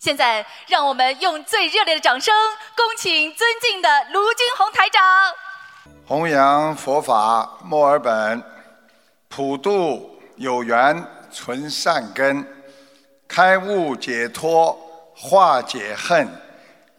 [0.00, 2.34] 现在，让我们用最热烈的掌声，
[2.74, 5.02] 恭请尊敬的卢军宏台长。
[6.06, 8.42] 弘扬佛法，墨尔本
[9.28, 12.42] 普渡有缘存善根，
[13.28, 14.72] 开悟解脱
[15.14, 16.26] 化解恨，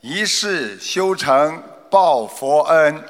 [0.02, 1.60] 一世修成
[1.90, 3.04] 报佛恩。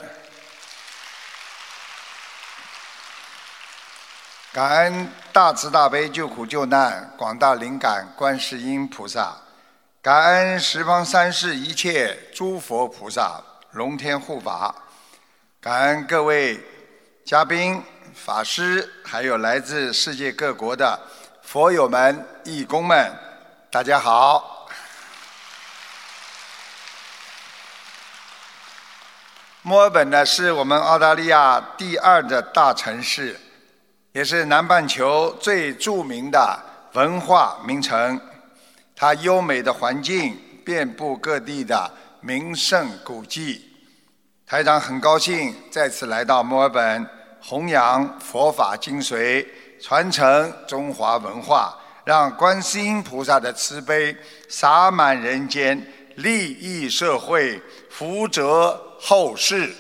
[4.54, 9.36] 感恩大慈大悲救苦救难广大灵感观世音菩萨。
[10.02, 13.40] 感恩十方三世一切诸佛菩萨、
[13.74, 14.74] 龙天护法，
[15.60, 16.60] 感恩各位
[17.24, 17.80] 嘉宾、
[18.16, 21.00] 法师，还有来自世界各国的
[21.44, 23.14] 佛友们、义工们，
[23.70, 24.68] 大家好。
[29.62, 33.40] 墨尔本呢，是我们澳大利亚第二的大城市，
[34.14, 36.60] 也是南半球最著名的
[36.94, 38.20] 文化名城。
[39.02, 43.68] 它优美的环境，遍布各地的名胜古迹。
[44.46, 47.10] 台长很高兴再次来到墨尔本，
[47.42, 49.44] 弘扬佛法精髓，
[49.82, 54.16] 传承中华文化，让观世音菩萨的慈悲
[54.48, 55.84] 洒满人间，
[56.18, 59.74] 利益社会，福泽后世。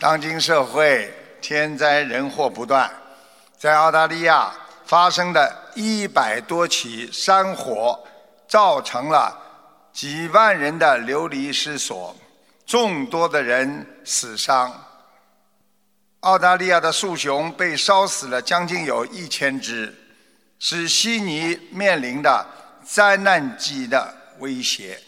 [0.00, 2.90] 当今社会天灾人祸不断。
[3.64, 4.52] 在澳大利亚
[4.84, 7.98] 发生的一百多起山火，
[8.46, 9.34] 造成了
[9.90, 12.14] 几万人的流离失所，
[12.66, 14.70] 众多的人死伤。
[16.20, 19.94] 澳大利亚的树熊被烧死了将近有一千只，
[20.58, 22.46] 使悉尼面临的
[22.84, 25.00] 灾难级的威胁。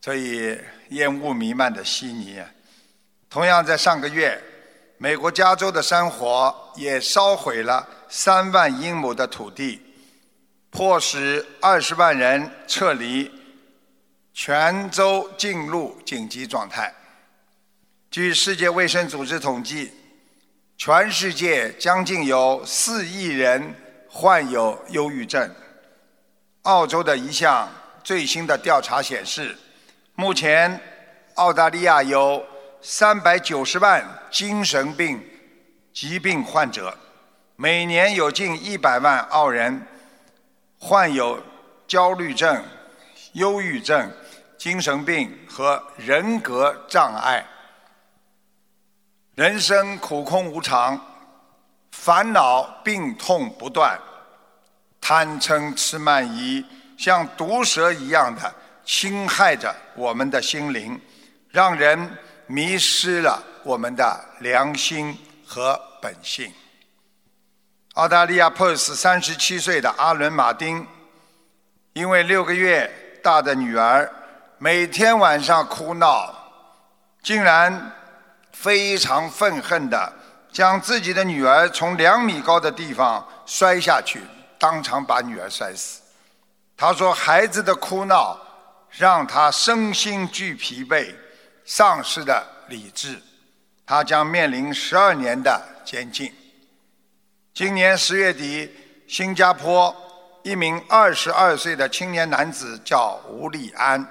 [0.00, 2.42] 所以烟雾弥漫的悉尼，
[3.30, 4.42] 同样在上个月。
[5.00, 9.80] 美国加州的山火也烧毁了三万英亩的土地，
[10.70, 13.30] 迫使二十万人撤离，
[14.34, 16.92] 全州进入紧急状态。
[18.10, 19.92] 据世界卫生组织统计，
[20.76, 23.72] 全世界将近有四亿人
[24.08, 25.48] 患有忧郁症。
[26.62, 27.68] 澳洲的一项
[28.02, 29.56] 最新的调查显示，
[30.16, 30.80] 目前
[31.34, 32.44] 澳大利亚有。
[32.80, 35.20] 三百九十万精神病
[35.92, 36.96] 疾病患者，
[37.56, 39.84] 每年有近一百万澳人
[40.78, 41.42] 患有
[41.88, 42.64] 焦虑症、
[43.32, 44.08] 忧郁症、
[44.56, 47.44] 精神病和人格障碍。
[49.34, 51.00] 人生苦空无常，
[51.90, 53.98] 烦恼病痛不断，
[55.00, 56.64] 贪嗔痴慢疑
[56.96, 60.98] 像毒蛇一样的侵害着我们的心灵，
[61.50, 62.08] 让人。
[62.48, 65.16] 迷失了我们的良心
[65.46, 66.52] 和本性。
[67.94, 70.86] 澳大利亚 Post 三十七岁的阿伦·马丁，
[71.92, 72.90] 因为六个月
[73.22, 74.10] 大的女儿
[74.56, 76.34] 每天晚上哭闹，
[77.22, 77.92] 竟然
[78.52, 80.12] 非常愤恨的
[80.50, 84.22] 将自己的女儿从两米高的地方摔下去，
[84.58, 86.00] 当场把女儿摔死。
[86.76, 88.38] 他说：“孩子的哭闹
[88.90, 91.14] 让他身心俱疲惫。”
[91.70, 93.20] 丧失的理智，
[93.84, 96.32] 他将面临十二年的监禁。
[97.52, 98.74] 今年十月底，
[99.06, 99.94] 新加坡
[100.42, 104.02] 一名二十二岁的青年男子叫吴立安，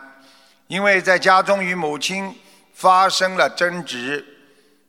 [0.68, 2.32] 因为在家中与母亲
[2.76, 4.24] 发生了争执，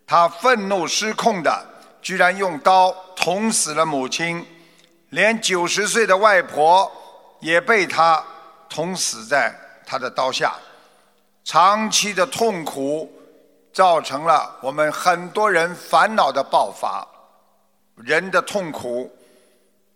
[0.07, 1.67] 他愤怒失控的，
[2.03, 4.47] 居然用刀捅死了母亲，
[5.09, 6.93] 连九十岁的外婆
[7.41, 8.23] 也被他
[8.69, 10.55] 捅死在他的刀下。
[11.49, 13.11] 长期的痛苦，
[13.73, 17.09] 造成了我们很多人烦恼的爆发。
[17.97, 19.11] 人的痛苦，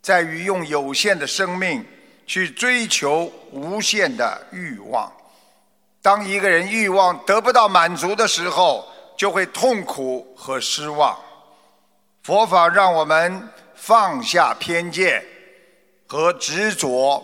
[0.00, 1.86] 在于用有限的生命
[2.26, 5.12] 去追求无限的欲望。
[6.00, 11.14] 当一个人欲望得不到满足的时候，就会痛苦和失望。
[12.22, 15.22] 佛法让我们放下偏见
[16.06, 17.22] 和执着，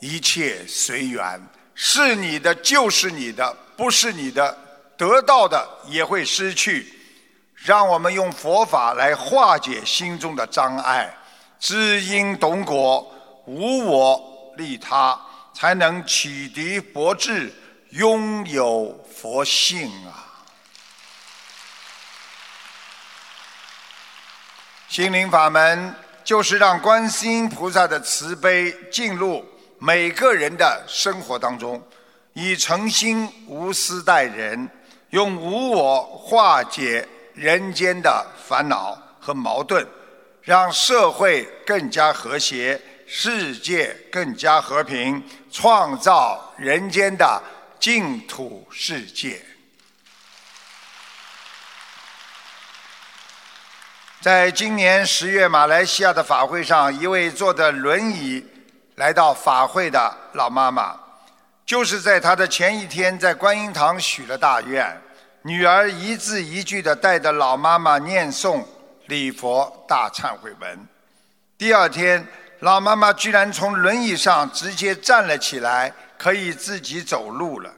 [0.00, 1.40] 一切随缘，
[1.76, 3.56] 是你的就是你的。
[3.78, 4.58] 不是你的，
[4.96, 6.92] 得到的也会失去。
[7.54, 11.16] 让我们用佛法来化解心中的障碍，
[11.60, 13.08] 知因懂果，
[13.46, 15.16] 无我利他，
[15.54, 17.52] 才能启迪佛智，
[17.90, 20.26] 拥有佛性啊！
[24.88, 29.44] 心灵法门就是让观世音菩萨的慈悲进入
[29.78, 31.80] 每个人的生活当中。
[32.40, 34.70] 以诚心无私待人，
[35.10, 37.04] 用无我化解
[37.34, 39.84] 人间的烦恼和矛盾，
[40.42, 45.20] 让社会更加和谐，世界更加和平，
[45.50, 47.42] 创造人间的
[47.80, 49.44] 净土世界。
[54.20, 58.46] 在今年十月马来西亚的法会上，一位坐着轮椅
[58.94, 60.96] 来到法会的老妈妈，
[61.68, 64.98] 就是在她的前一天在观音堂许了大愿，
[65.42, 68.64] 女儿一字一句的带着老妈妈念诵
[69.04, 70.88] 礼佛大忏悔文。
[71.58, 72.26] 第二天，
[72.60, 77.70] 老妈妈居然从轮椅上直接站了起来，可以自己走路了，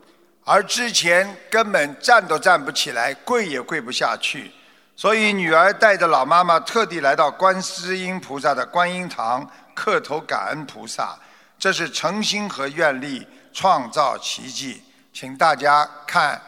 [0.45, 4.53] 而之前根本站都站不起来，跪也跪不下去。
[4.95, 11.19] 所以，女儿带着老妈妈特地来到观世音菩萨的观音堂磕头感恩菩萨，
[11.59, 14.83] 这是诚心和愿力创造奇迹。
[15.13, 16.41] 请大家看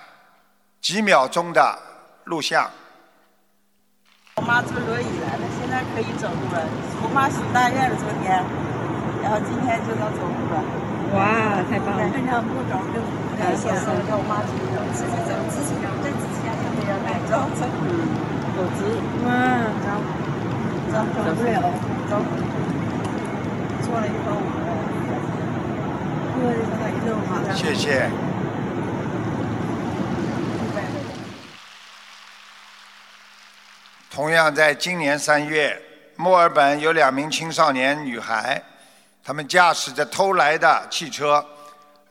[0.80, 1.78] 几秒钟的
[2.24, 2.70] 录像。
[4.36, 6.64] 我妈坐轮椅来了，现在可以走路了。
[7.04, 8.40] 我妈许大愿了昨天，
[9.20, 10.56] 然后今天就能走路了。
[11.12, 12.08] 哇，太棒了！
[12.08, 13.02] 非常不着跟
[13.36, 16.48] 感谢神，让我妈自己走，自己走，自己走，对自己这
[17.28, 17.68] 走走。
[18.56, 18.80] 走直，
[19.26, 19.92] 嗯，走，
[20.88, 21.60] 走走不了，
[22.08, 22.16] 走。
[23.84, 24.40] 坐了一会儿，坐了一会儿，
[27.54, 28.08] 谢谢。
[34.10, 35.80] 同样，在今年三月，
[36.16, 38.62] 墨尔本有两名青少年女孩，
[39.24, 41.44] 他们驾驶着偷来的汽车，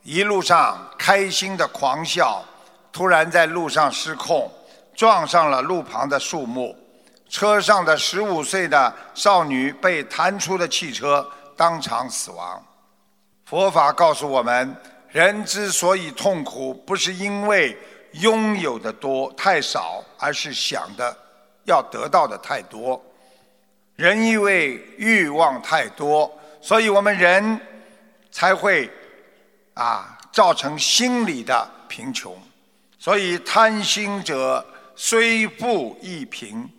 [0.01, 2.43] 一路上开心的狂笑，
[2.91, 4.51] 突然在路上失控，
[4.95, 6.75] 撞上了路旁的树木，
[7.29, 12.63] 车上的十五岁的少女被弹出的汽车当场死亡。
[13.51, 14.73] 佛法告诉我们，
[15.09, 17.77] 人之所以痛苦，不是因为
[18.13, 21.13] 拥有的多太少，而是想的。
[21.65, 23.03] 要得到的太多，
[23.97, 26.31] 人因为欲望太多，
[26.61, 27.59] 所以我们人
[28.31, 28.89] 才会
[29.73, 32.33] 啊造成心理的贫穷。
[32.97, 34.65] 所以贪心者
[34.95, 36.69] 虽富亦贫，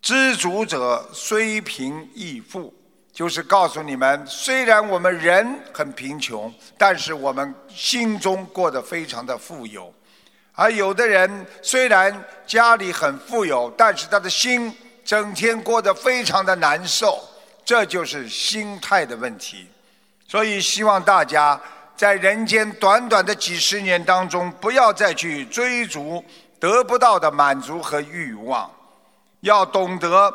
[0.00, 2.72] 知足者虽贫亦富。
[3.20, 9.92] 就是告诉你们，虽然我们人很贫穷，但是我们心中过得非常的富有。
[10.54, 14.74] 而有的人虽然家里很富有，但是他的心
[15.04, 17.22] 整天过得非常的难受，
[17.62, 19.68] 这就是心态的问题。
[20.26, 21.60] 所以希望大家
[21.94, 26.24] 在人间短短的几十年当中，不要再去追逐
[26.58, 28.70] 得不到的满足和欲望，
[29.40, 30.32] 要懂得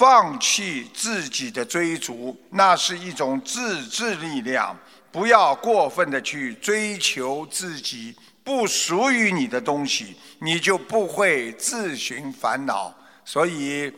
[0.00, 4.74] 放弃自己的追逐，那是一种自制力量。
[5.12, 8.16] 不要过分的去追求自己。
[8.42, 12.90] 不属于你的东西，你就不会自寻烦恼。
[13.26, 13.92] 所以，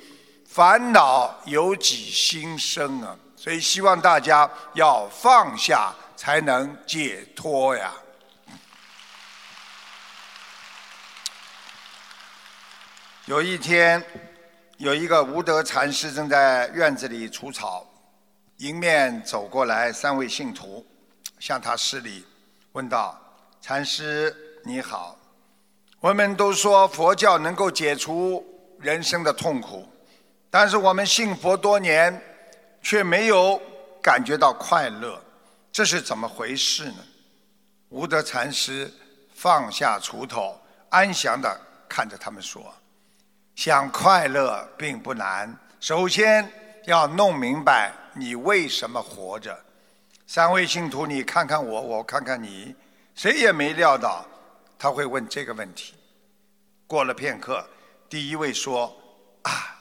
[0.45, 3.17] 烦恼由己心生啊！
[3.37, 7.93] 所以希望大家要放下，才能解脱呀。
[13.27, 14.05] 有一天，
[14.83, 17.87] 有一个无德禅师正在院子里除草，
[18.57, 20.85] 迎面走过来三位信徒，
[21.39, 22.27] 向他施礼，
[22.73, 23.17] 问道。
[23.61, 25.17] 禅师你好，
[26.01, 28.45] 我们都说佛教能够解除
[28.81, 29.89] 人生的痛苦，
[30.51, 32.21] 但是我们信佛多年，
[32.83, 33.63] 却没有
[34.03, 35.17] 感觉到快乐，
[35.71, 36.99] 这是怎么回事呢？
[37.91, 38.93] 无德禅师
[39.33, 42.75] 放下锄头，安详地看着他们说
[43.55, 46.51] ：“想快乐并不难，首先
[46.87, 49.59] 要弄明白你为什么活着。”
[50.27, 52.75] 三位信徒，你看看我，我看看你。
[53.15, 54.25] 谁也没料到
[54.79, 55.95] 他会问这个问题。
[56.87, 57.63] 过了片刻，
[58.09, 58.97] 第一位说
[59.45, 59.79] ：“啊，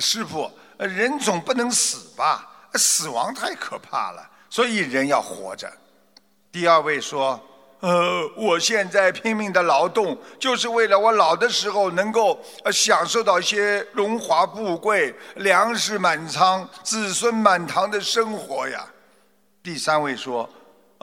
[0.00, 2.70] 师傅，人总不能死吧？
[2.74, 5.70] 死亡太可怕了，所以人要活着。”
[6.50, 7.38] 第二位说
[7.80, 18.86] ：“呃，我现在拼命的劳动，就是为了我老的时候能够呃享受到一些荣华富贵、粮食满仓、子孙满堂的生活呀。”
[19.62, 20.48] 第三位说。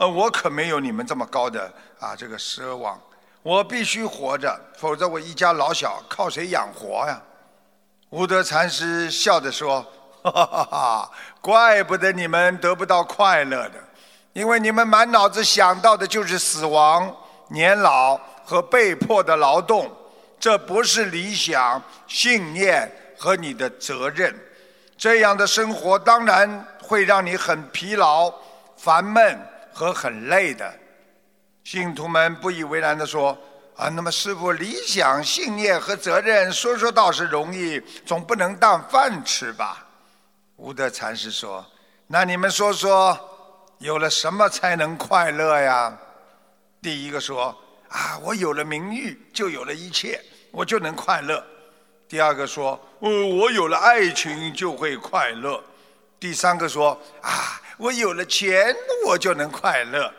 [0.00, 1.68] 呃，我可没有你们这么高的
[1.98, 2.96] 啊这个奢望，
[3.42, 7.20] 我必须活着，否则我一家老小靠谁养活呀？
[8.10, 9.84] 无德禅师笑着说
[10.22, 13.87] ：“哈哈哈哈，怪不得你们得不到快乐的，
[14.38, 17.12] 因为你们满脑子想到的就是死亡、
[17.48, 19.90] 年老和被迫的劳动，
[20.38, 24.32] 这不是理想、信念和你的责任。
[24.96, 28.32] 这样的生活当然会让你很疲劳、
[28.76, 29.36] 烦闷。”
[29.74, 30.72] 和很累的
[31.62, 33.36] 信徒们不以为然地说
[33.76, 39.86] ：“啊，那么师傅，理想、信念和责任，说说倒是容易，总不能当饭吃吧？
[40.56, 41.64] 无德禅师说
[42.08, 43.16] ：“那你们说说，
[43.78, 45.96] 有了什么才能快乐呀？”
[46.80, 47.56] 第一个说
[47.90, 50.20] ：“啊，我有了名誉，就有了一切，
[50.50, 51.44] 我就能快乐。”
[52.08, 55.62] 第二个说：“哦，我有了爱情就会快乐。”
[56.20, 58.74] 第三个说：“啊，我有了钱，
[59.06, 60.12] 我就能快乐。”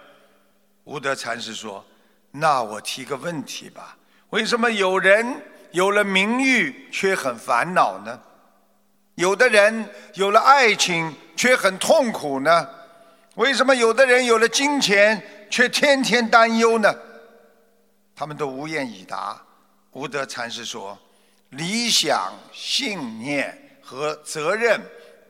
[0.85, 1.85] 无德禅师说。
[2.31, 3.97] 那我提个问题吧：
[4.29, 8.19] 为什么有人有了名誉却很烦恼呢？
[9.15, 12.69] 有的人有了爱情却很痛苦呢？
[13.39, 16.93] 为什么有的人有了金钱却天天担忧呢？
[18.13, 19.41] 他们都无言以答。
[19.91, 20.99] 无德禅师说
[21.51, 24.81] ：“理想、信念和责任，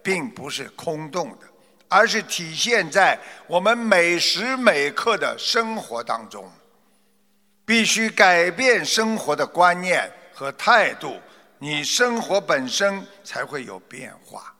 [0.01, 1.45] 并不是空洞的，
[1.87, 6.51] 而是体现在我们每时每刻的生活当中。”
[7.63, 11.19] 必须改变生活的观念和态度，
[11.59, 14.51] 你生活本身才会有变化。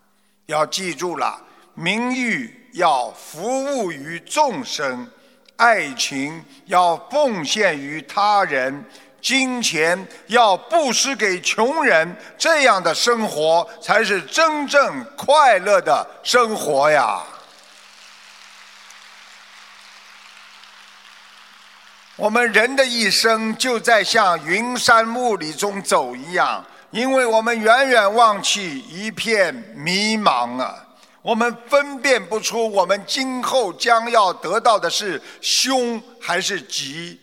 [0.45, 5.09] 要记住了，名誉要服务于众生，
[5.55, 8.85] 爱情要奉献于他人，
[9.21, 17.21] 金钱要布施给穷人，这样的生活才是真正快乐的生活呀。
[22.15, 30.85] 我们人的一生就在像云山雾里中走一样，因为我们远远望去一片迷茫啊，
[31.21, 37.19] 我们分辨不出我们今后将要得到的是凶还是吉，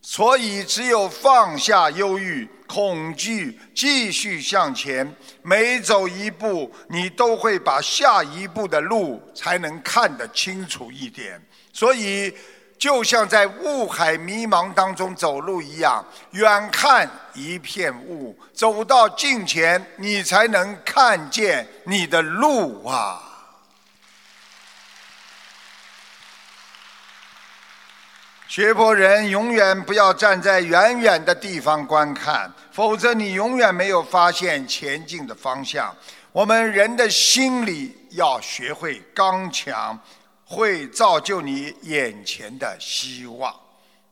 [0.00, 11.40] 所以只有放下忧郁、恐惧，继续向前，每走一步，你都会把下一步的路才能看得清楚一点，
[11.72, 12.34] 所以。
[12.76, 23.23] 就像在雾海迷茫当中走路一样，远看一片雾，走到近前，你才能看见你的路啊！
[28.54, 35.92] 学佛人永远不要站在远远的地方观看，否则你永远没有发现前进的方向。
[36.30, 39.98] 我们人的心里要学会刚强。
[40.44, 43.52] 会造就你眼前的希望。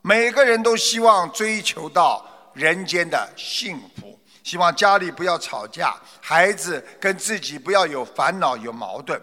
[0.01, 9.17] 每个人都希望追求到人间的幸福，希望家里不要吵架，孩子跟自己不要有烦恼、有矛盾。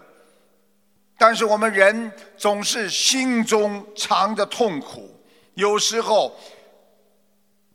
[1.15, 5.10] 但是我们人总是心中藏着痛苦，
[5.61, 6.35] 有时候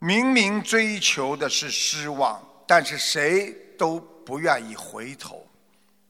[0.00, 5.46] 明明追求的是失望，但是谁都不愿意回头。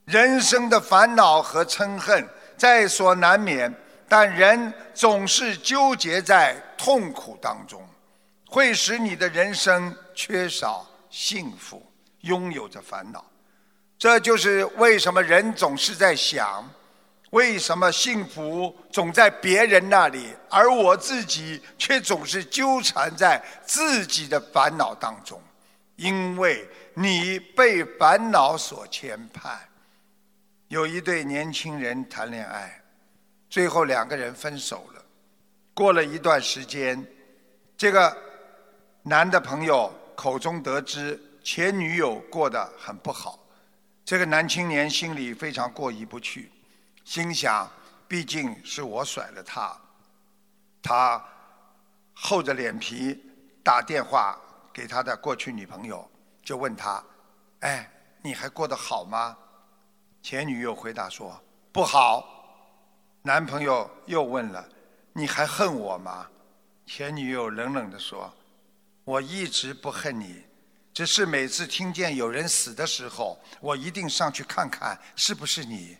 [0.06, 2.26] 人生的烦恼和嗔恨。
[2.56, 3.70] 在所难免，
[4.08, 7.86] 但人总是纠结在痛苦当中，
[8.48, 11.86] 会使你的人生缺少幸福，
[12.22, 13.22] 拥有着烦恼。
[13.98, 16.66] 这就是为什么人总是在想：
[17.36, 25.38] 为什么幸福总在别人那里，而我自己却总是纠缠在自己的烦恼当中？
[25.96, 29.58] 因为你被烦恼所牵绊。
[30.68, 32.82] 有一对年轻人谈恋爱，
[33.50, 35.04] 最后两个人分手了。
[35.74, 37.06] 过了一段时间，
[37.76, 38.16] 这个
[39.02, 43.38] 男的朋友口中得知前女友过得很不好，
[44.06, 46.50] 这个男青年心里非常过意不去，
[47.06, 47.70] 心想：
[48.08, 49.74] 毕竟是我甩了他。
[50.82, 51.24] 他
[52.12, 53.22] 厚着脸皮
[53.62, 54.36] 打电话
[54.72, 56.10] 给他的过去女朋友，
[56.42, 57.02] 就问他
[57.62, 57.88] ：“哎，
[58.22, 59.38] 你还过得好吗？”
[60.20, 62.26] 前女友回答说：“不好。”
[63.22, 64.68] 男朋友又问了
[65.14, 66.26] ：“你还恨我吗？”
[66.86, 68.34] 前女友冷冷地说
[69.04, 70.44] ：“我一直不恨你，
[70.92, 75.96] 只是每次听见有人死的时候，我一定上去看看是不是你。”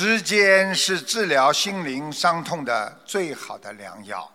[0.00, 4.30] 时间是治疗心灵伤痛的最好的良药，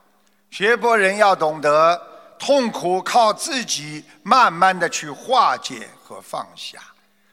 [0.52, 2.02] 学佛人要懂得。
[2.38, 6.80] 痛苦靠自己慢慢的去化解和放下，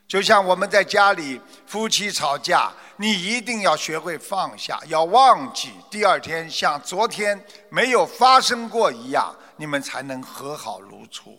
[0.07, 11.37] 就像我们在家里夫妻吵架，你一定要学会放下，要忘记，第二天像昨天没有发生过一样，你们才能和好如初。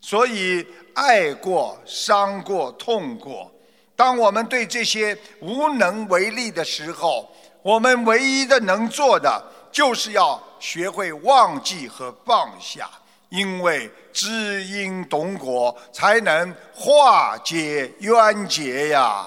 [0.00, 3.52] 所以，爱过、伤过、痛过，
[4.00, 7.30] 当我们对这些无能为力的时候，
[7.60, 12.88] 我们唯一的能做的，就是要学会忘记和放下。
[13.28, 19.26] 因为知因懂果，才能化解冤结呀。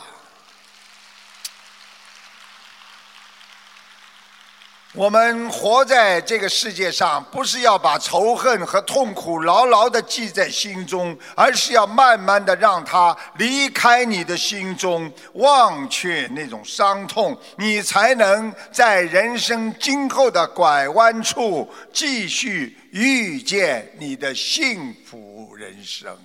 [4.95, 26.15] 我们活在这个世界上，不是要把仇恨和痛苦牢牢的记在心中，而是要慢慢的让它离开你的心中，忘却那种伤痛，你才能在人生今后的拐弯处继续遇见你的幸福人生。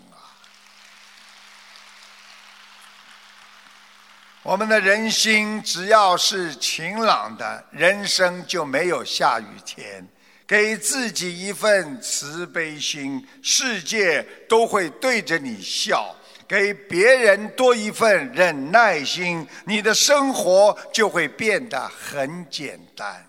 [4.49, 10.02] 我们的人心只要是晴朗的，人生就没有下雨天。
[10.47, 16.17] 给自己一份慈悲心，世界都会对着你笑；
[16.49, 23.23] 给别人多一份忍耐心，你的生活就会变得很简单。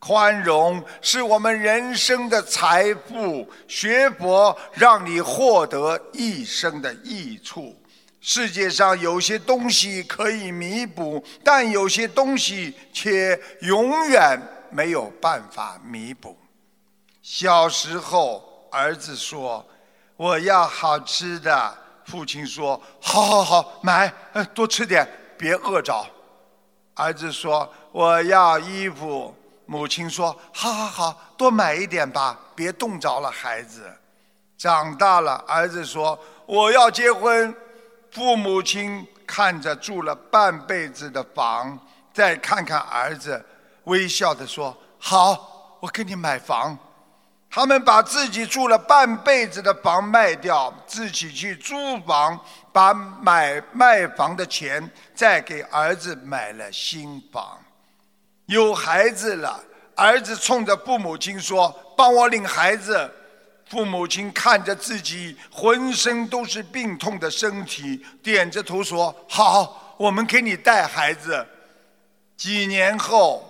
[0.00, 7.80] 宽容是我们人生的财富，学佛让你获得一生的益处。
[8.28, 14.36] 世界上有些东西可以弥补，但有些东西却永远
[14.68, 16.36] 没有办法弥补。
[17.22, 19.64] 小时候，儿子说
[20.18, 21.72] ：“我要好吃的。”
[22.04, 24.12] 父亲说：“好好好，买，
[24.52, 26.04] 多吃点，别饿着。”
[26.94, 29.32] 儿子说：“我要衣服。”
[29.66, 33.88] 母亲说：“好好好，多买一点吧，别冻着了孩子。”
[34.58, 37.54] 长大了，儿子说：“我要结婚。”
[38.16, 41.78] 父母亲看着住了半辈子的房，
[42.14, 43.44] 再看看儿子，
[43.84, 46.78] 微笑的说：“好，我给你买房。”
[47.50, 52.40] 他们把自己住了半辈子的房卖掉，自己去租房，
[52.72, 57.58] 把买卖房的钱再给儿子买了新房。
[58.46, 59.62] 有孩子了，
[59.94, 63.12] 儿子冲着父母亲说：“帮我领孩子。”
[63.68, 71.44] 父母亲看着自己浑身都是病痛的身体，点着头说：“好，我们给你带孩子。”
[72.36, 73.44] 几年后，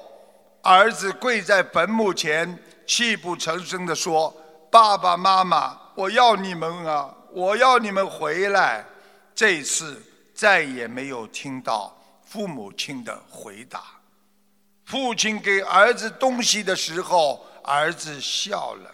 [0.62, 4.34] 儿子跪在坟墓前，泣不成声地说
[4.72, 8.84] ：“爸爸妈妈，我要你们啊，我要你们回来。”
[9.34, 10.02] 这次
[10.34, 13.82] 再也没有听到父母亲的回答。
[14.86, 18.90] 父亲给儿子东西的时候，儿子笑了。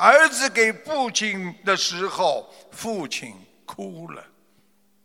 [0.00, 3.34] 儿子给父亲的时候，父亲
[3.66, 4.24] 哭了。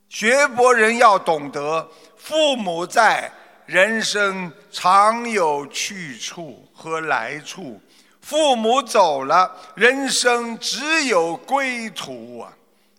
[0.07, 3.29] 学佛人要懂得，父母在，
[3.65, 7.77] 人生常有去处和来处；
[8.21, 12.53] 父母走了，人生只有归途啊！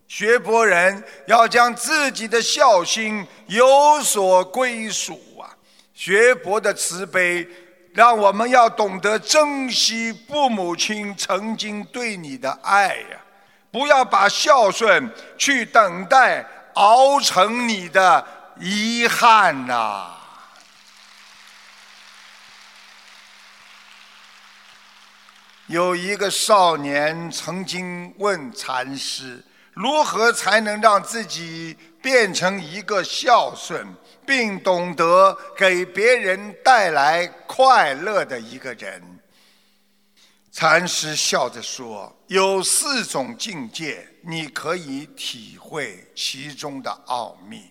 [0.07, 5.49] 学佛人要将自己的孝心有所归属啊！
[5.95, 7.49] 学佛的慈悲。
[7.97, 13.19] 让我们要懂得珍惜父母亲曾经对你的爱呀！
[13.71, 18.23] 不要把孝顺去等待熬成你的
[18.61, 20.11] 遗憾呐！
[25.69, 33.87] 有一个少年曾经问禅师：如何才能让自己变成一个孝顺？
[34.27, 39.03] 并懂得给别人带来快乐的一个人，
[40.51, 47.71] 禅师笑着说：“有四种境界，你可以体会其中的奥秘。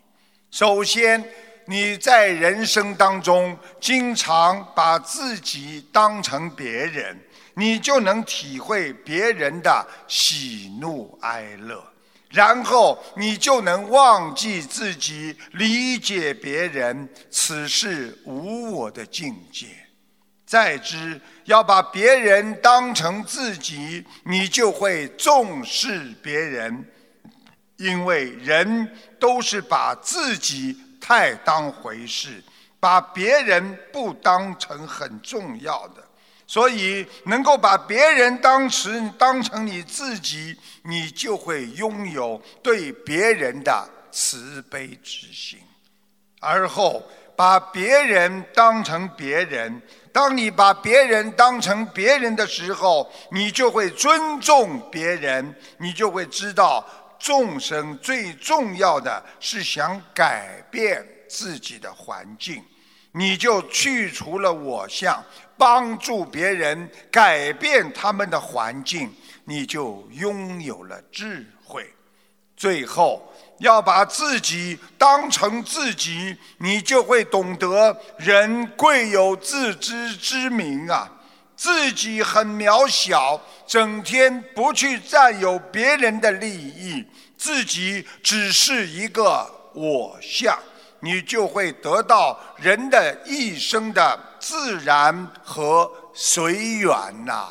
[0.49, 1.23] 首先，
[1.65, 7.19] 你在人生当中经常把自己当成别人，
[7.55, 11.83] 你就能体会别人的喜怒哀乐。”
[12.35, 19.67] 然后你就能忘记自己，理解别人，此是无我的境界。
[20.45, 26.85] 再之，要把别人当成自己，你就会重视别人，
[27.77, 32.43] 因为人都是把自己太当回事，
[32.81, 36.04] 把别人不当成很重要的。
[36.47, 45.59] 所以，能够把别人当成当成你自己，你就会拥有对别人的慈悲之心。
[46.39, 47.03] 而后，
[47.35, 49.81] 把别人当成别人，
[50.13, 56.85] 当你把别人当成别人的时候，你就会尊重别人，你就会知道
[57.17, 62.63] 众生最重要的是想改变自己的环境，
[63.13, 65.21] 你就去除了我相。
[65.57, 69.13] 帮助别人改变他们的环境，
[69.45, 71.89] 你就拥有了智慧。
[72.57, 81.11] 最后，要把自己当成自己，你就会懂得人贵有自知之明啊！
[81.55, 87.05] 自己很渺小，整天不去占有别人的利益，
[87.37, 90.57] 自己只是一个我相。
[91.01, 97.49] 你就会得到人的一生的自然和随缘呐。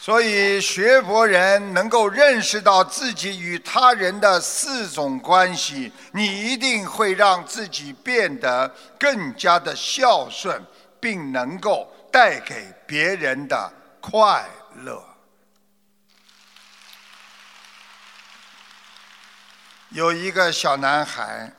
[0.00, 10.60] 所以，学佛人能够认识到自己与他人的四种关系，你一定会让自己变得更加的孝顺，
[10.98, 15.00] 并能够带给别人的快乐。
[19.90, 21.52] 有一个小男孩，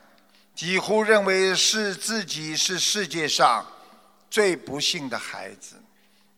[0.54, 3.66] 几乎认为是自己是世界上
[4.30, 5.76] 最不幸的孩子。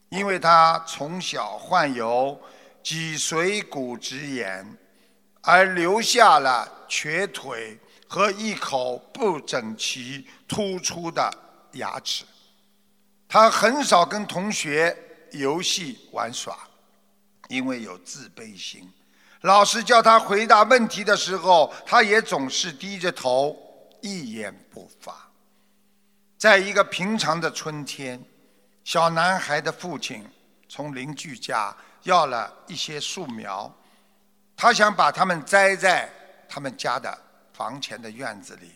[0.09, 2.40] 因为他从小患有
[2.83, 4.64] 脊髓骨质炎，
[5.40, 7.76] 而留下了瘸腿
[8.07, 11.29] 和一口不整齐、突出的
[11.72, 12.24] 牙齿。
[13.29, 14.96] 他很少跟同学
[15.33, 16.57] 游戏玩耍，
[17.48, 18.88] 因为有自卑心。
[19.40, 23.65] 老师叫他回答问题的时候，他也总是低着头，
[24.07, 25.29] 一言不发。
[26.38, 28.23] 在一个平常的春天。
[28.85, 30.25] 小男孩的父亲
[30.69, 33.69] 从邻居家要了一些树苗，
[34.57, 36.09] 他想把它们栽在
[36.49, 37.19] 他们家的
[37.53, 38.71] 房前的院子里。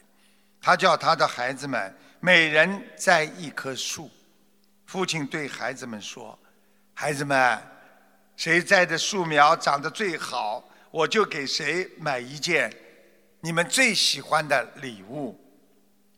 [0.60, 4.10] 他叫他的孩子们每人栽一棵树。
[4.86, 6.36] 父亲对孩子们说
[6.92, 7.56] ：“孩子们，
[8.36, 12.68] 谁栽的树苗长得最好，我就给谁买一件
[13.40, 15.38] 你们最喜欢的礼物。”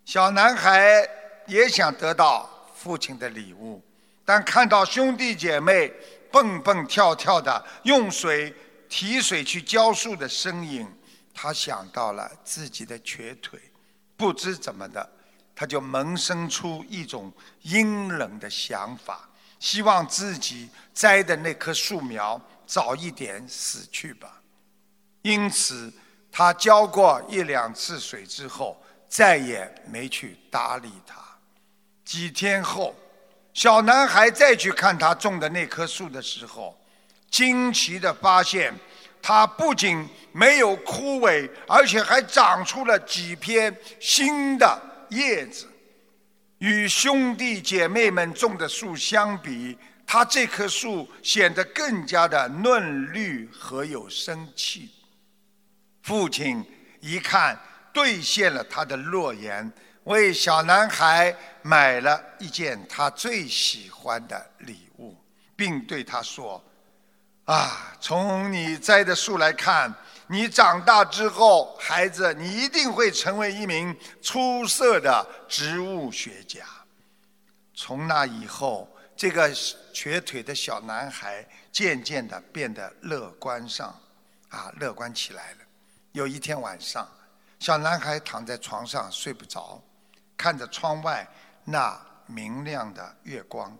[0.05, 1.09] 小男孩
[1.47, 2.49] 也想得到。
[2.75, 3.81] 父亲的礼物，
[4.25, 5.89] 但看到兄弟姐妹
[6.33, 8.53] 蹦蹦跳跳的用水
[8.89, 10.93] 提水去浇树的身影，
[11.33, 13.61] 他想到了自己的瘸腿，
[14.17, 15.09] 不知怎么的，
[15.55, 19.31] 他就萌生出一种阴冷的想法，
[19.61, 24.43] 希望自己栽的那棵树苗早一点死去吧。
[25.23, 25.93] 因此，
[26.33, 31.17] 他浇过一两次水之后，再也没去搭理它。
[32.03, 32.95] 几天后，
[33.53, 36.75] 小男孩再去看他种的那棵树的时候，
[37.31, 38.73] 惊奇的发现，
[39.21, 45.69] 它不仅没有枯萎，而且还长出了几片新的叶子。
[46.59, 54.89] 与兄弟姐妹们种的树相比，他这棵树显得更加的嫩绿和有生气。
[56.03, 56.65] 父亲
[57.01, 57.59] 一看，
[57.93, 59.73] 兑现了他的诺言。
[60.05, 65.17] 为小男孩买了一件他最喜欢的礼物，
[65.55, 66.61] 并对他说
[67.47, 69.95] ：“啊，从你栽的树来看，
[70.27, 76.65] 你长大之后，孩子，你一定会成为一名出色的植物学家。”
[77.73, 79.49] 从那以后，这个
[79.93, 83.97] 瘸腿的小男孩渐渐的变得乐观上，
[84.49, 85.59] 啊，乐观起来了。
[86.13, 87.09] 有一天晚上，
[87.59, 89.83] 小男孩躺在床上睡不着。
[90.37, 91.27] 看着窗外
[91.65, 93.77] 那明亮的月光，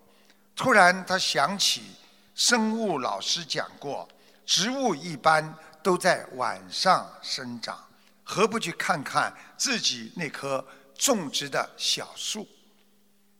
[0.55, 1.95] 突然他想起
[2.33, 4.07] 生物老师讲过，
[4.45, 7.77] 植物一般都在晚上生长，
[8.23, 10.65] 何不去看看自己那棵
[10.97, 12.47] 种植的小树？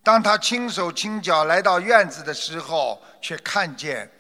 [0.04, 4.12] 当他轻手轻脚来到院子的时候，却看见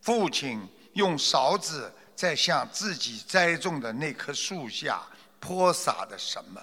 [0.00, 5.02] 父亲用勺子在向自己栽种的那棵树下
[5.40, 6.62] 泼洒的什么，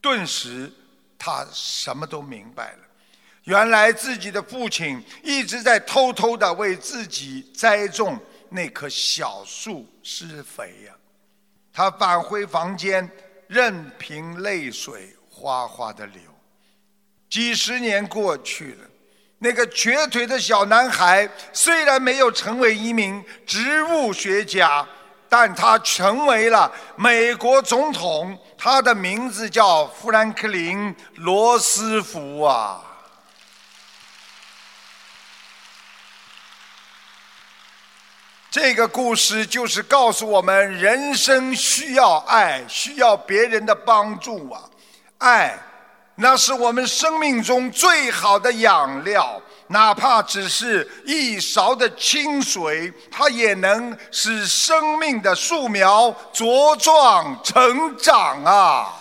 [0.00, 0.72] 顿时。
[1.18, 2.78] 他什么都明白了，
[3.44, 8.20] 原来自己的父亲一直在偷偷的为自己栽种
[8.50, 10.94] 那棵小树施肥呀。
[11.72, 13.10] 他返回房间，
[13.48, 16.20] 任凭泪水哗哗的流。
[17.30, 18.85] 几十年过去了，
[19.38, 24.86] 那个瘸腿的小男孩虽然没有成为一名植物学家。
[25.28, 32.80] 但他成为了美国总统，他的名字叫富兰克林·罗斯福啊。
[38.52, 44.62] 这个故事就是告诉我们，人生需要爱，需要别人的帮助啊！
[45.18, 45.58] 爱，
[46.16, 49.40] 那是我们生命中最好的养料。
[49.68, 58.94] 哪怕只是一勺的清水，它也能使生命的树苗茁壮成长啊！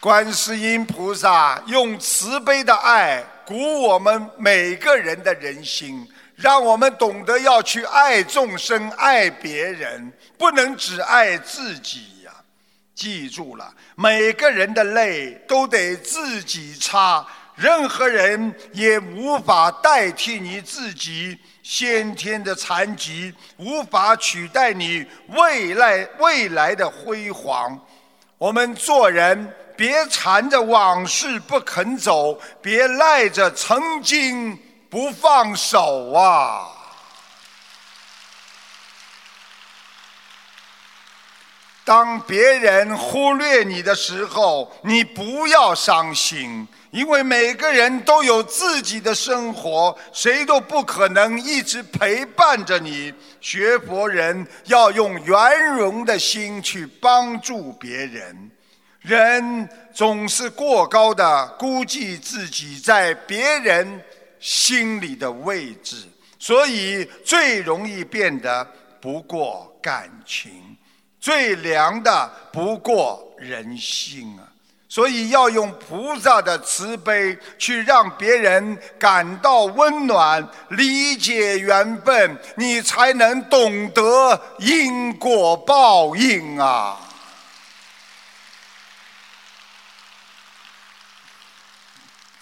[0.00, 12.19] 观世音菩萨用慈悲的爱鼓舞我们每个人的人心，让我们懂得要去爱众生、爱别人，不能只爱自己。
[13.00, 27.80] 记住了，每个人的泪都得自己擦，任何人也无法代替你自己先天的残疾，无法取代你未来未来的辉煌。
[28.36, 34.58] 我们做人别缠着往事不肯走，别赖着曾经
[34.90, 36.68] 不放手啊！
[41.90, 53.12] 当别人忽略你的时候，你不要伤心，因为每个人都有自己的生活，谁都不可能一直陪伴着你。
[53.40, 58.50] 学佛人要用圆融的心去帮助别人，
[59.00, 64.00] 人总是过高的估计自己在别人
[64.38, 65.96] 心里的位置，
[66.38, 68.64] 所以最容易变得
[69.00, 70.69] 不过感情。
[71.20, 74.48] 最凉的不过人心啊！
[74.88, 86.98] 所以要用菩萨的慈悲去让别人感到温暖，理解缘分，你才能懂得因果报应啊！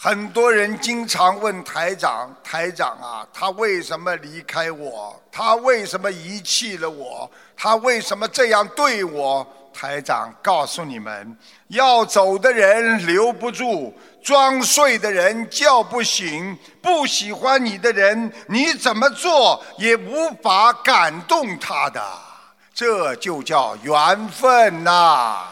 [0.01, 5.21] 很多人经常问台长：“台长啊，他为什么离开我？
[5.31, 7.31] 他为什么遗弃了我？
[7.59, 9.47] 他为什么这样对我？”
[9.81, 11.37] 台长告诉你们：
[11.69, 22.03] 要走的人留不住，装睡的人叫不醒，不喜欢你的人，你怎么做也无法感动他的，
[22.75, 25.45] 这就叫缘分呐！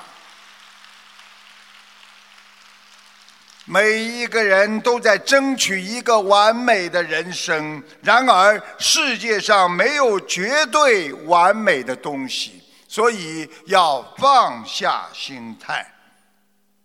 [3.68, 15.84] 每一个人都在争取一个完美的人生，然而世界上没有绝对完美的东西，所以要放下心态。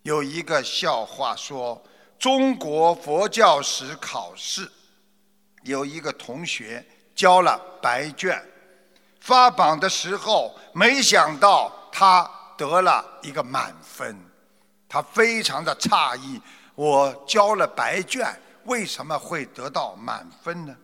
[0.01, 1.79] 有一个笑话说，
[2.17, 4.67] 中国佛教史考试，
[5.61, 8.43] 有一个同学交了白卷，
[9.19, 14.17] 发榜的时候，没想到他得了一个满分，
[14.89, 16.41] 他非常的诧异。
[16.75, 18.33] 我交了白卷，
[18.65, 20.75] 为什么会得到满分呢？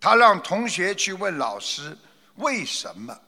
[0.00, 1.96] 他让同学去问老师
[2.36, 3.18] 为什么。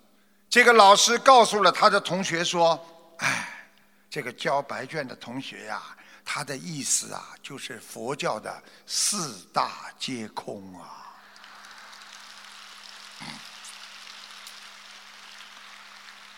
[0.49, 2.79] 这个老师告诉了他的同学说
[3.19, 3.49] ：“哎，
[4.09, 5.83] 这个交白卷的同学呀，
[6.25, 10.97] 他的意思啊，就是佛教的四大皆空啊。”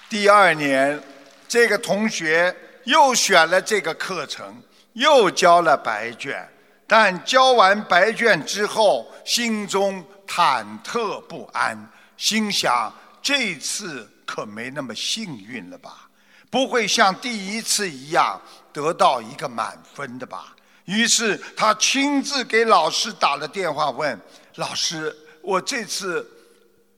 [0.08, 1.02] 第二年，
[1.48, 2.54] 这个同学
[2.85, 4.62] 又选了这个课程。
[4.92, 6.48] 又交了白卷，
[6.87, 16.09] 但交完白卷之后，心中忐忑不安，心想：这次可没那么幸运了吧？
[16.50, 18.40] 不会像第一次一样
[18.72, 20.55] 得到一个满分的吧？
[20.85, 24.20] 于是他亲自给老师打了电话，问
[24.57, 26.28] 老师：“我这次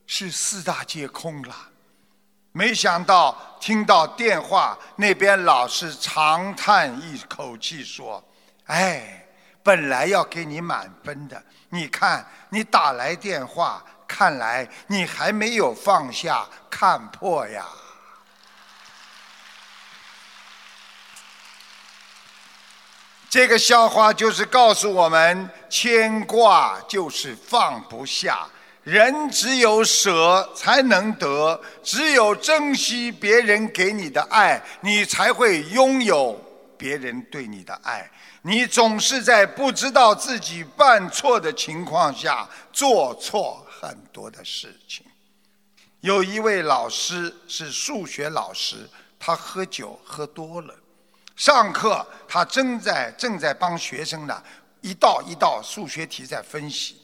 [0.07, 1.55] 是四大皆空了？”
[2.57, 8.23] 没想到听到电话那边老师长叹一口气说
[8.67, 9.27] ：“哎，
[9.61, 17.67] 本来要给你满分的，你看你打来电话，看来你还没有放下看破呀。”
[23.29, 28.49] 这个笑话就是告诉我们：牵挂就是放不下。
[28.85, 36.39] 人只有舍才能得，只有珍惜别人给你的爱，你才会拥有
[36.77, 38.11] 别人对你的爱。
[38.43, 45.03] 你总是在不知道自己犯错的情况下做错很多的事情。
[46.01, 48.87] 有一位老师是数学老师，
[49.19, 50.75] 他喝酒喝多了，
[51.35, 54.43] 上课他正在正在帮学生呢
[54.83, 57.01] 一道一道数学题在分析。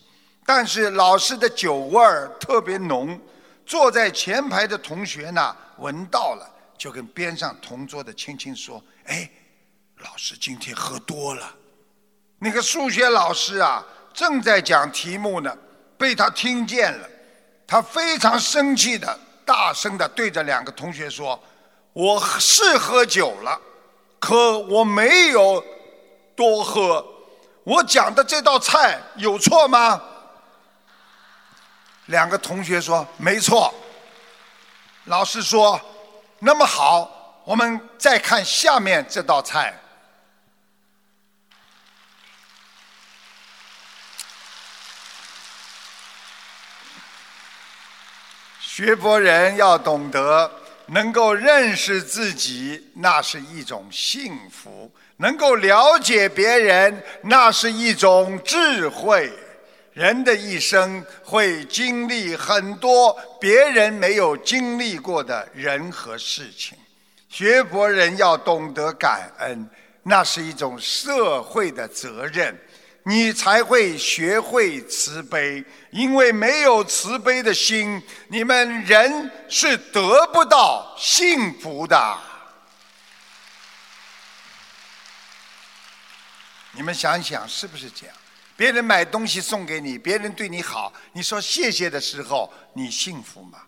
[0.46, 3.20] 但是老师的酒味儿特别浓，
[3.64, 9.30] 坐在前排的同学呢闻到了，就跟边上同桌的轻轻说：“哎，
[9.98, 11.54] 老师今天喝多了。”
[12.40, 15.56] 那个数学老师啊正在讲题目呢，
[15.96, 17.08] 被他听见了，
[17.66, 21.40] 他非常生气的大声的对着两个同学说
[21.92, 23.60] ：“我是喝酒了，
[24.18, 25.64] 可我没有
[26.34, 27.06] 多喝，
[27.62, 30.02] 我讲的这道菜有错吗？”
[32.10, 33.72] 两个同学说：“没错。”
[35.06, 35.80] 老师说
[36.40, 39.72] ：“那么好，我们再看下面这道菜。”
[48.60, 50.50] 学佛人要懂得，
[50.86, 59.32] 能够认识自己，那是一种幸福；能够了解别人，那是一种智慧。
[60.00, 66.74] 人的一生会经历很多别人没有经历过的人和事情，
[67.28, 69.68] 学佛人要懂得感恩，
[70.04, 72.58] 那是一种社会的责任，
[73.02, 75.62] 你才会学会慈悲。
[75.90, 82.18] 因为没有慈悲的心，你们人是得不到幸福的。
[86.72, 88.16] 你们想想是不是这样？
[88.60, 93.58] 别人买东西送给你，别人对你好，你说谢谢的时候，你幸福吗？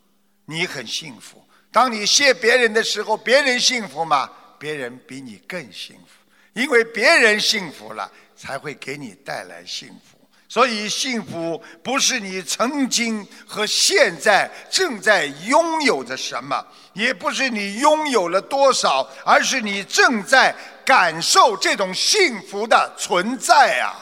[0.45, 1.43] 你很幸福。
[1.73, 4.31] 当你谢别人的时候，别人幸福吗？
[4.59, 10.19] 别人比你更幸福，因为别人幸福了，才会给你带来幸福。
[10.47, 24.02] 所以，幸福不是你曾经和现在正在拥有着什么，也不是你拥有了多少，而是你正在感受这种幸福的存在啊！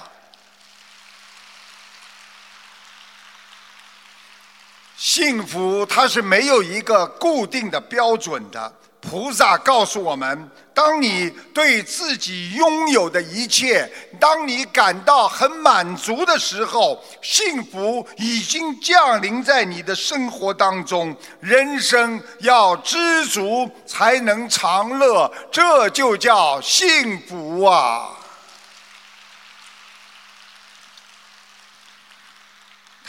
[5.12, 8.72] 幸福它是没有一个固定的标准的。
[9.00, 21.12] 菩萨告诉我们：当你对自己拥有的一切，当你感到很满足的时候，幸福已经降临在你的生活当中。
[21.40, 28.16] 人生要知足才能长乐，这就叫幸福啊！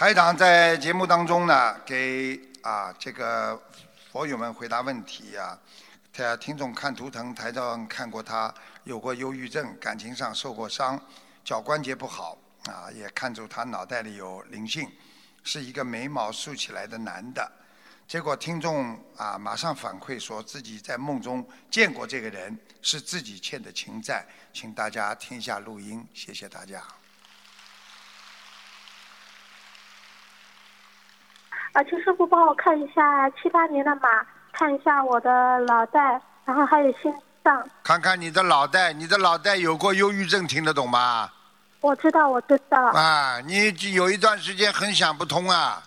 [0.02, 3.62] 台长在节目当中呢，给啊这个
[4.12, 5.56] 佛友们回答问题呀。
[6.12, 8.52] 他听众看图腾，台长看过他
[8.84, 11.00] 有过忧郁症，感情上受过伤，
[11.46, 14.90] 脚关节不好啊，也看出他脑袋里有灵性，
[15.44, 17.52] 是一个眉毛竖起来的男的。
[18.08, 26.84] 结果听众啊马上反馈说自己在梦中见过这个人，是自己欠的情债，请大家听一下录音，谢谢大家。
[31.74, 34.10] 啊，请师傅帮我看一下七八年的马，
[34.52, 37.66] 看一下我的脑袋，然后还有心脏。
[37.82, 41.30] 看看你的脑袋，你的脑袋有过忧郁症，听得懂吗？
[41.80, 42.78] 我知道，我知道。
[42.88, 45.82] 啊，你有一段时间很想不通啊。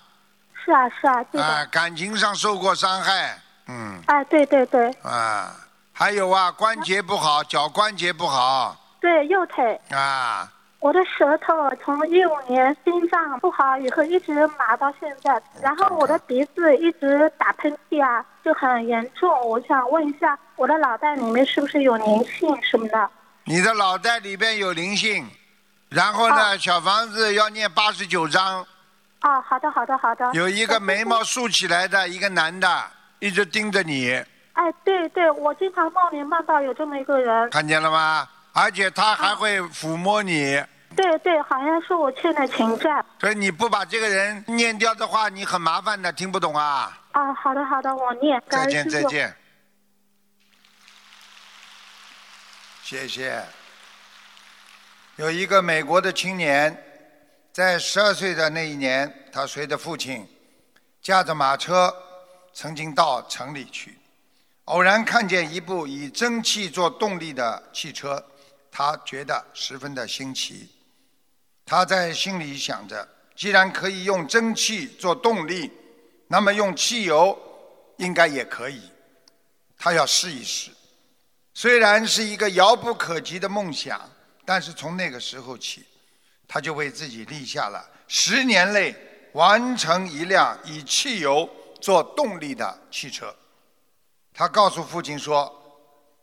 [0.54, 1.46] 是啊，是啊，对的。
[1.46, 4.00] 啊，感情上受过伤害，嗯。
[4.06, 4.90] 哎，对对对。
[5.02, 5.54] 啊，
[5.92, 8.74] 还有啊，关节不好，脚关节不好。
[9.00, 9.78] 对，右腿。
[9.90, 10.50] 啊。
[10.84, 19.30] 我的舌头从一五年心脏不好以后一直麻到现在，然后我的鼻子一直打喷嚏啊，就很严重。
[19.48, 23.10] 我想问一下，我的脑袋里面是不是有灵性什么的？
[23.44, 25.26] 你的脑袋里边有灵性，
[25.88, 28.60] 然后呢，小房子要念八十九章。
[29.22, 30.30] 哦，好的，好的，好的。
[30.34, 32.68] 有一个眉毛竖起来的一个男的，
[33.20, 34.22] 一直盯着你。
[34.52, 37.48] 哎，对对，我经常梦里梦到有这么一个人。
[37.48, 38.28] 看见了吗？
[38.52, 40.62] 而且他还会抚摸你。
[40.96, 43.04] 对对，好像是我欠的情债。
[43.20, 46.98] 所以你不把这个人念掉的话，你很麻烦的，听不懂啊？
[47.12, 48.42] 啊，好的好的，我念。
[48.48, 49.34] 再见再见。
[52.82, 53.42] 谢谢。
[55.16, 56.76] 有一个美国的青年，
[57.52, 60.28] 在十二岁的那一年，他随着父亲
[61.00, 61.94] 驾着马车，
[62.52, 63.96] 曾经到城里去，
[64.64, 68.22] 偶然看见一部以蒸汽做动力的汽车，
[68.70, 70.68] 他觉得十分的新奇。
[71.66, 75.70] 他在心里想着，既然可以用蒸汽做动力，
[76.28, 77.38] 那么用汽油
[77.96, 78.82] 应该也可以。
[79.78, 80.70] 他要试一试。
[81.52, 84.00] 虽然是一个遥不可及的梦想，
[84.44, 85.84] 但是从那个时候起，
[86.48, 88.94] 他就为自己立下了十年内
[89.32, 91.48] 完成一辆以汽油
[91.80, 93.34] 做动力的汽车。
[94.32, 95.52] 他告诉父亲说：“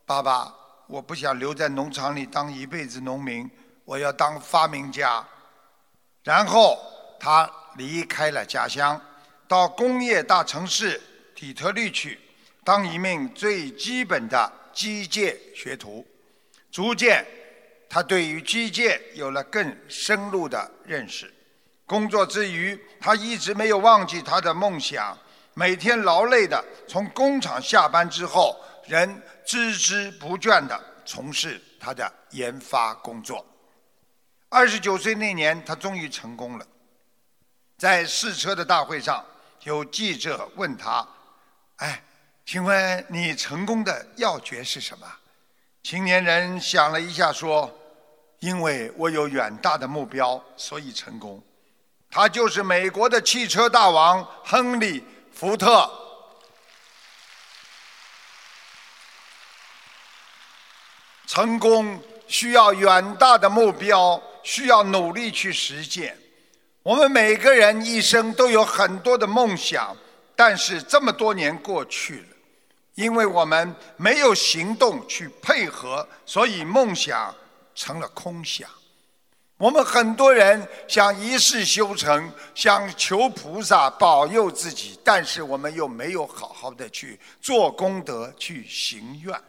[0.04, 0.54] 爸爸，
[0.86, 3.50] 我不想留在农场里当一辈子农民，
[3.84, 5.24] 我要当发明家。”
[6.24, 6.78] 然后
[7.18, 9.00] 他离开了家乡，
[9.48, 11.00] 到工业大城市
[11.34, 12.20] 底特律去，
[12.64, 16.06] 当一名最基本的机械学徒。
[16.70, 17.26] 逐渐，
[17.88, 21.32] 他对于机械有了更深入的认识。
[21.84, 25.18] 工作之余，他一直没有忘记他的梦想，
[25.54, 33.44] 每天劳累的从工厂下班之后，仍孜孜不倦地从事他的研发工作。
[34.52, 36.66] 二十九岁那年，他终于成功了。
[37.78, 39.24] 在试车的大会上，
[39.62, 41.08] 有记者问他
[41.80, 42.04] ：“哎，
[42.44, 45.10] 请问你成功的要诀是什么？”
[45.82, 47.74] 青年人想了一下，说
[48.40, 51.42] ：“因为我有远大的目标，所以成功。”
[52.10, 55.00] 他就是美国的汽车大王亨利·
[55.32, 55.90] 福特。
[61.26, 61.98] 成功
[62.28, 64.22] 需要远大的目标。
[64.42, 66.16] 需要努力去实现。
[66.82, 69.96] 我们每个人一生都有很多的梦想，
[70.34, 72.26] 但是这么多年过去了，
[72.94, 77.34] 因为我们没有行动去配合，所以梦想
[77.74, 78.68] 成了空想。
[79.58, 89.40] 我们很多人想一世修成，想求菩萨保佑自己，但是我们又没有好好的去做功德、去行愿。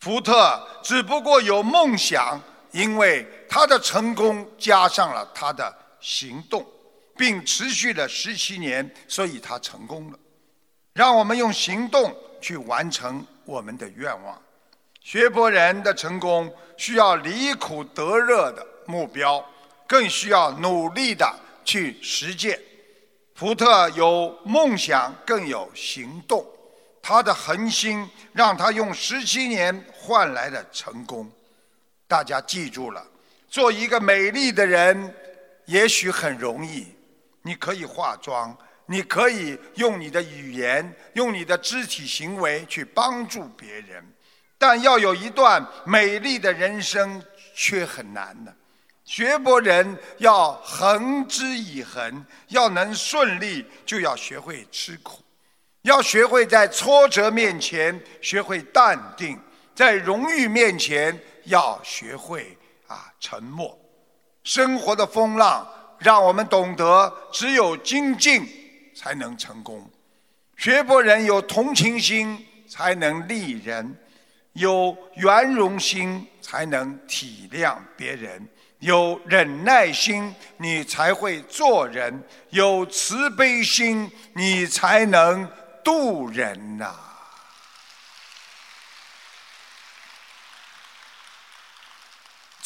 [0.00, 2.38] 福特只不过有梦想，
[2.76, 6.64] 因为他的成功加上了他的行动，
[7.16, 10.18] 并持续了十七年，所以他成功了。
[10.92, 14.40] 让我们用行动去完成我们的愿望。
[15.00, 18.66] 学佛人的成功需要离苦得乐的。
[18.88, 19.44] 目标
[19.88, 21.28] 更需要努力的
[21.64, 22.56] 去实践。
[23.34, 26.46] 福特有梦想，更有行动。
[27.02, 31.28] 他的恒心让他用十七年换来了成功。
[32.08, 33.04] 大家记住了，
[33.48, 35.14] 做一个美丽的人，
[35.64, 36.86] 也许很容易。
[37.42, 44.04] 你可以化妆，你可以用你的语言、用你的肢体行为去帮助别人，
[44.58, 47.22] 但要有一段美丽的人生，
[47.54, 48.54] 却很难的。
[49.04, 55.20] 学博人要恒之以恒，要能顺利，就要学会吃苦；
[55.82, 59.38] 要学会在挫折面前学会淡定，
[59.76, 61.16] 在荣誉面前
[61.46, 63.76] 要学会啊沉默。
[64.44, 65.66] 生活的风浪
[65.98, 68.46] 让我们懂得，只有精进
[68.94, 69.90] 才能成功。
[70.56, 73.84] 学佛人有同情心，才能利人；
[74.52, 78.48] 有圆融心，才能体谅别人。
[78.78, 82.12] 有忍耐心，你才会做人；
[82.50, 85.48] 有慈悲心，你才能
[85.82, 86.94] 度人呐。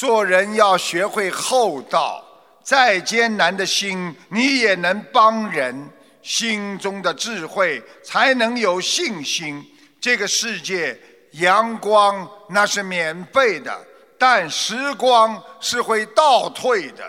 [0.01, 2.25] 做人要学会厚道，
[2.63, 5.91] 再艰难的心，你也能帮人。
[6.23, 9.63] 心中的智慧，才能有信心。
[10.01, 10.99] 这个世界，
[11.33, 13.79] 阳光那是免费的。
[14.19, 17.05] 但时光是会倒退的，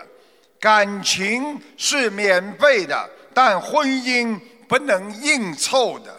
[0.60, 4.38] 感情是免费的，但婚姻
[4.68, 6.14] 不能硬凑的。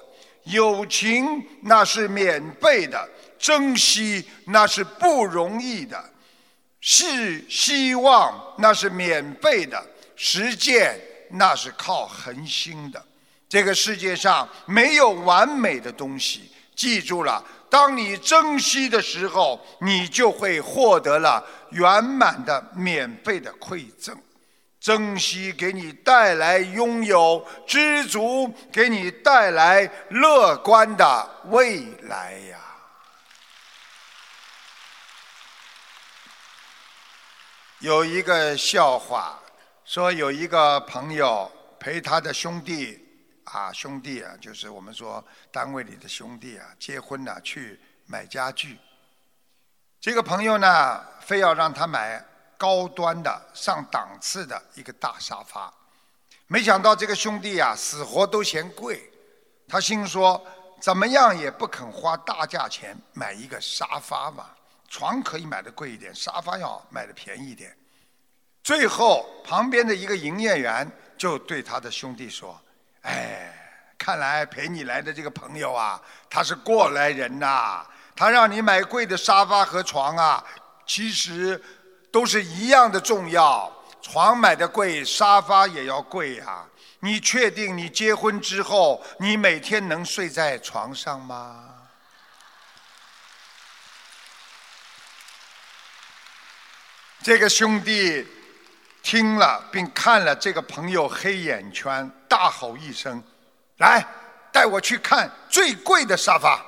[0.45, 3.07] 友情那是免费的，
[3.37, 6.03] 珍惜那是不容易的。
[6.85, 9.81] 是希望那是免费的，
[10.17, 13.01] 实践那是靠恒心的。
[13.47, 17.41] 这个世界上没有完美的东西，记住了。
[17.69, 24.13] 当你珍惜的时候，你就会获得了圆满的免费的馈赠。
[24.81, 32.59] 珍惜给你带来拥有，知足给你带来乐观的未来呀。
[37.83, 39.37] 有一个笑话，
[39.83, 42.97] 说有一个朋友陪他的兄弟。
[43.43, 45.21] 啊，兄弟啊，就是我们说
[45.51, 48.79] 单位里的兄弟啊，结婚了去买家具。
[49.99, 52.23] 这个朋友呢，非要让他买
[52.57, 55.71] 高端的、上档次的一个大沙发。
[56.47, 59.11] 没想到这个兄弟啊，死活都嫌贵。
[59.67, 60.41] 他心说，
[60.79, 64.51] 怎么样也不肯花大价钱买一个沙发嘛。
[64.93, 67.75] 床可以买的贵一点，沙发要买的便宜一点。
[68.63, 70.87] 最后，旁边的一个营业员
[71.17, 72.61] 就对他的兄弟说。
[73.01, 73.51] 哎，
[73.97, 77.83] 看来陪你来的这个朋友啊，他是过来人呐。
[78.15, 80.45] 他让你买贵的沙发和床啊，
[80.85, 81.59] 其实
[82.11, 83.73] 都是一样的重要。
[83.99, 86.63] 床买的贵，沙发也要贵呀。
[86.99, 91.72] 你确定你结婚之后，你每天能睡在床上吗？
[97.23, 98.27] 这个兄弟。
[99.01, 103.21] 听了并看了这个朋友黑眼圈，大吼一声
[103.79, 104.01] ：“来，
[104.49, 106.65] 带我去看最贵的沙发。”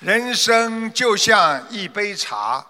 [0.00, 2.66] 人生就像一杯茶，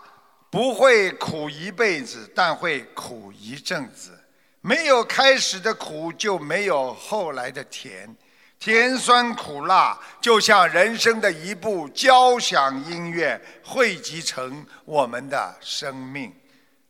[0.50, 4.18] 不会苦一辈子，但会苦一阵子。
[4.60, 8.16] 没有开始的苦，就没有后来的甜。
[8.60, 16.30] 甜酸苦辣，就像人生的一部交响音乐，汇集成我们的生命。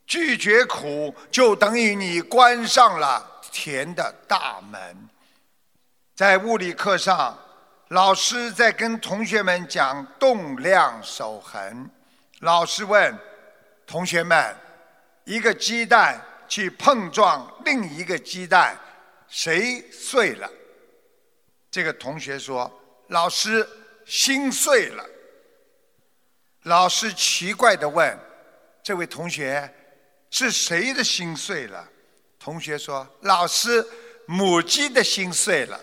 [0.05, 5.09] 拒绝苦，就等于你关上了甜的大门。
[6.17, 7.39] 在物理课上，
[7.91, 11.89] 老师在跟同学们讲动量守恒。
[12.41, 13.17] 老师问
[13.87, 14.57] 同学们：
[15.23, 18.77] 一个鸡蛋去碰撞另一个鸡蛋，
[19.29, 20.51] 谁碎了？
[21.71, 22.71] 这个同学说
[23.09, 23.67] ：“老师
[24.05, 25.05] 心碎了。”
[26.65, 28.19] 老师奇怪的问
[28.83, 29.73] ：“这位同学，
[30.31, 31.89] 是谁的心碎了？”
[32.39, 33.87] 同学说：“老师，
[34.27, 35.81] 母鸡的心碎了。”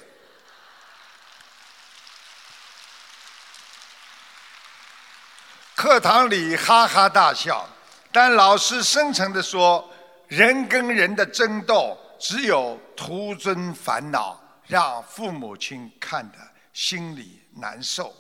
[5.76, 7.70] 课堂里哈哈大笑，
[8.12, 9.88] 但老师深沉地说
[10.28, 16.38] ：“人跟人的争斗，只有徒增烦恼，让父母亲看得
[16.74, 18.14] 心里难受；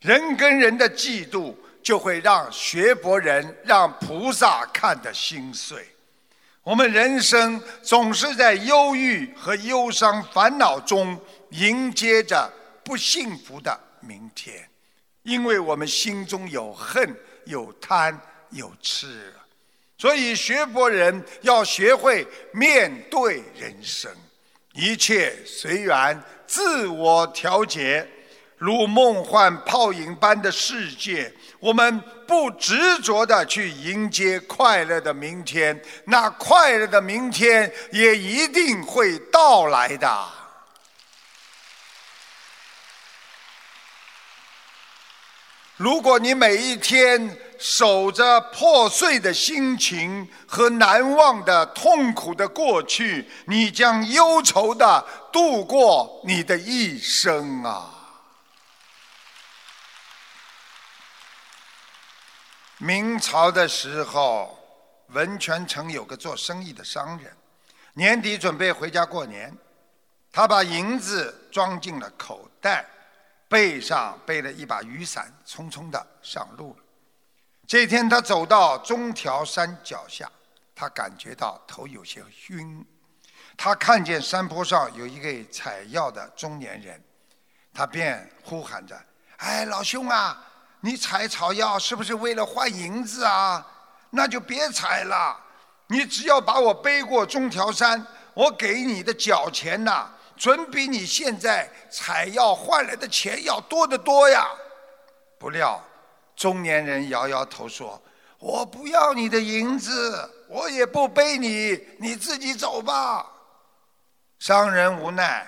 [0.00, 5.86] 人跟人的嫉妒，就会让学佛人、让菩萨看得心碎。
[6.62, 11.18] 我们人生总是在忧郁和忧伤、烦恼中
[11.50, 12.52] 迎接着
[12.84, 14.68] 不幸福的明天。”
[15.24, 17.14] 因为我们心中有恨、
[17.44, 18.18] 有贪、
[18.48, 19.34] 有痴，
[19.98, 24.10] 所以学佛人要学会面对人生，
[24.78, 28.08] 一切随缘，自我调节，
[28.56, 40.28] 如梦幻泡影般的世界，我们不执着的去迎接快乐的明天，那快乐的明天也一定会到来的。
[45.76, 57.94] 如果你每一天守着破碎的心情和难忘的痛苦的过去，你将忧愁的度过你的一生啊！
[62.78, 64.58] 明朝的时候，
[65.08, 67.36] 文泉城有个做生意的商人，
[67.94, 69.52] 年底准备回家过年，
[70.30, 72.84] 他把银子装进了口袋。
[73.50, 76.84] 背上背了一把雨伞，匆匆的上路了。
[77.68, 80.26] 这天，他走到中条山脚下，
[80.74, 82.82] 他感觉到头有些晕。
[83.58, 86.98] 他看见山坡上有一个采药的中年人，
[87.74, 88.98] 他便呼喊着
[89.36, 90.42] ：“哎，老兄啊，
[90.80, 93.66] 你采草药是不是为了换银子啊？
[94.08, 95.38] 那就别采了，
[95.88, 98.02] 你只要把我背过中条山，
[98.32, 104.46] 我给你的脚钱呐。”准比你现在采药换来的钱要多得多呀！
[105.36, 105.82] 不料
[106.38, 108.00] 中年人摇摇头说
[108.38, 113.26] ：“我不要你的银子，我也不背你，你自己走吧。”
[114.38, 115.44] 商人无奈，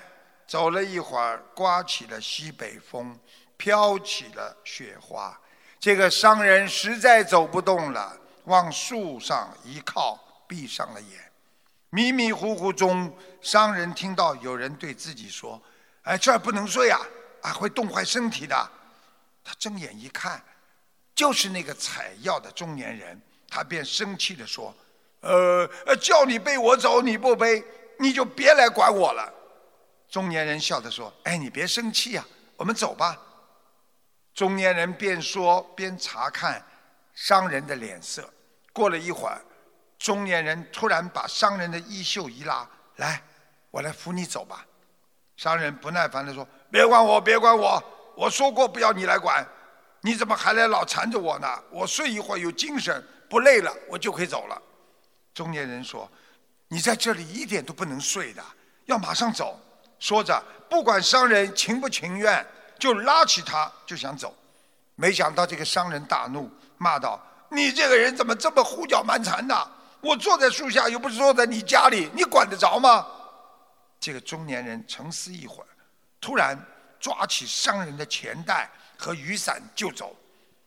[0.49, 3.17] 走了一会儿，刮起了西北风，
[3.57, 5.41] 飘起了雪花。
[5.79, 10.19] 这个商人实在走不动了，往树上一靠，
[10.49, 11.33] 闭上了眼。
[11.91, 15.63] 迷迷糊糊中，商人听到有人对自己说
[16.03, 17.01] ：“哎，这儿不能睡啊，
[17.43, 18.71] 啊，会冻坏身体的。”
[19.45, 20.43] 他睁眼一看，
[21.15, 24.75] 就是那个采药的中年人，他便生气地说
[25.21, 25.69] ：“呃，
[26.01, 27.63] 叫你背我走，你不背，
[27.99, 29.33] 你就别来管我了。”
[30.09, 32.25] 中年人笑着说：“哎，你别生气呀，
[32.57, 33.21] 我们走吧。”
[34.35, 36.65] 中年人边说边查看
[37.15, 38.29] 商人的脸色。
[38.73, 39.41] 过了一会儿。
[39.99, 43.23] 中年人突然把商人的衣袖一拉：“来，
[43.71, 44.65] 我来扶你走吧。”
[45.37, 47.83] 商人不耐烦地说：“别管我，别管我！
[48.17, 49.47] 我说过不要你来管，
[50.01, 51.47] 你怎么还来老缠着我呢？
[51.71, 54.61] 我睡一会儿有精神，不累了我就可以走了。”
[55.35, 56.11] 中年人说
[56.69, 58.43] ：“你在这里一点都不能睡的，
[58.87, 59.59] 要马上走。”
[59.99, 62.45] 说着，不管商人情不情愿，
[62.79, 64.35] 就拉起他就想走。
[64.97, 67.21] 没想到这个商人大怒，骂道
[67.51, 69.71] ：“你这个人怎么这么胡搅蛮缠的？”
[70.01, 73.07] 我坐在树下，又不是坐在你家里，你管得着吗？
[74.01, 75.69] 这个中年人沉思一会儿，
[76.19, 76.59] 突然
[76.99, 78.71] 抓起商人的钱袋
[79.01, 80.15] 和雨伞就走。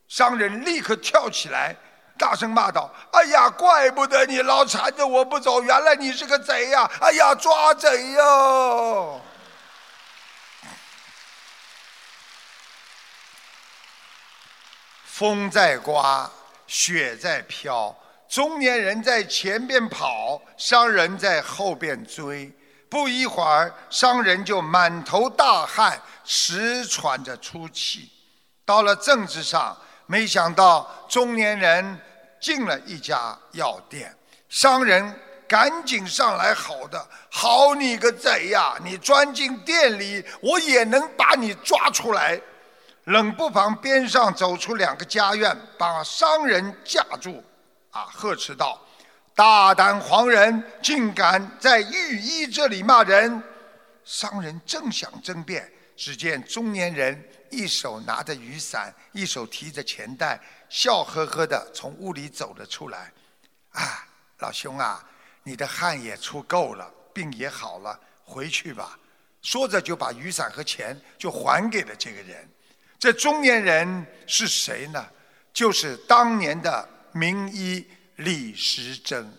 [0.07, 1.75] 商人立刻跳起来，
[2.17, 6.89] 大声骂道：“哎呀，怪不得你老缠着我不走，原来你是个贼呀！
[6.99, 9.21] 哎呀，抓贼哟！”
[15.05, 16.29] 风在刮，
[16.67, 17.95] 雪在飘。
[18.27, 22.51] 中年人在前边跑，商人在后边追。
[22.89, 28.11] 不一会儿，商人就满头大汗，直喘着粗气。
[28.65, 31.99] 到了镇子上，没想到中年人
[32.39, 34.15] 进了一家药店，
[34.49, 38.75] 商人赶紧上来吼的：“好你个贼呀！
[38.83, 42.39] 你钻进店里，我也能把你抓出来。”
[43.05, 47.43] 冷不防边上走出两个家院，把商人架住。
[47.91, 48.07] 啊！
[48.11, 48.81] 呵斥道
[49.35, 53.43] ：“大胆狂人，竟敢在御医这里骂人！”
[54.03, 57.23] 商人正想争辩，只见中年人
[57.53, 63.11] 一手拿着雨伞，一手提着钱袋，笑呵呵的从屋里走了出来。
[63.71, 64.07] “啊，
[64.39, 65.07] 老兄啊，
[65.43, 68.97] 你的汗也出够了，病也好了，回去吧。”
[69.43, 72.49] 说着就把雨伞和钱就还给了这个人。
[72.97, 75.05] 这中年人是谁呢？
[75.53, 76.89] 就是当年的。
[77.15, 79.31] 名医李时珍。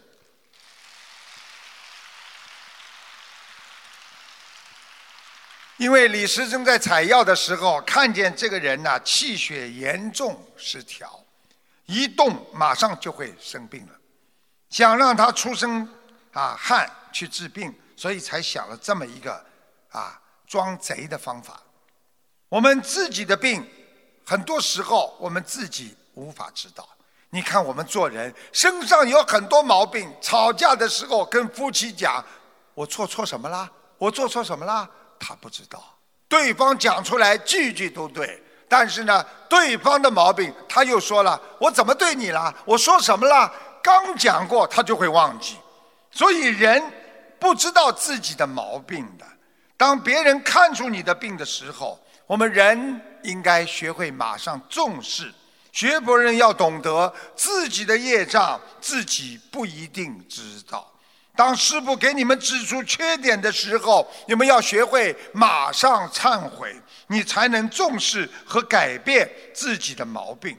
[5.84, 11.22] 因为李时珍在采药的时候看见这个人呐、气血严重失调，
[11.84, 13.92] 一动马上就会生病了，
[14.70, 15.86] 想让他出生
[16.32, 19.44] 啊汗去治病，所以才想了这么一个
[19.90, 21.60] 啊装贼的方法。
[22.48, 23.62] 我们自己的病，
[24.24, 26.88] 很多时候我们自己无法知道。
[27.28, 32.24] 你看我们做人身上有很多毛病，吵架的时候跟夫妻讲，
[32.72, 33.70] 我做错什么啦？
[33.98, 34.88] 我做错什么啦？
[35.26, 35.82] 他不知道，
[36.28, 42.54] 对方讲出来句句都对，但是呢，对方的毛病他又说了，我怎么对你了？
[42.66, 43.50] 我说什么了？
[43.82, 45.56] 刚讲过，他就会忘记。
[46.10, 46.82] 所以人
[47.38, 49.24] 不知道自己的毛病的。
[49.76, 55.32] 当别人看出你的病的时候，我们人应该学会马上重视。
[55.72, 60.88] 学佛人要懂得自己的业障，自己不一定知道。
[61.36, 66.74] 当师傅给你们指出缺点的时候，你们要学会马上忏悔，
[67.08, 70.56] 你才能重视和改变自己的毛病。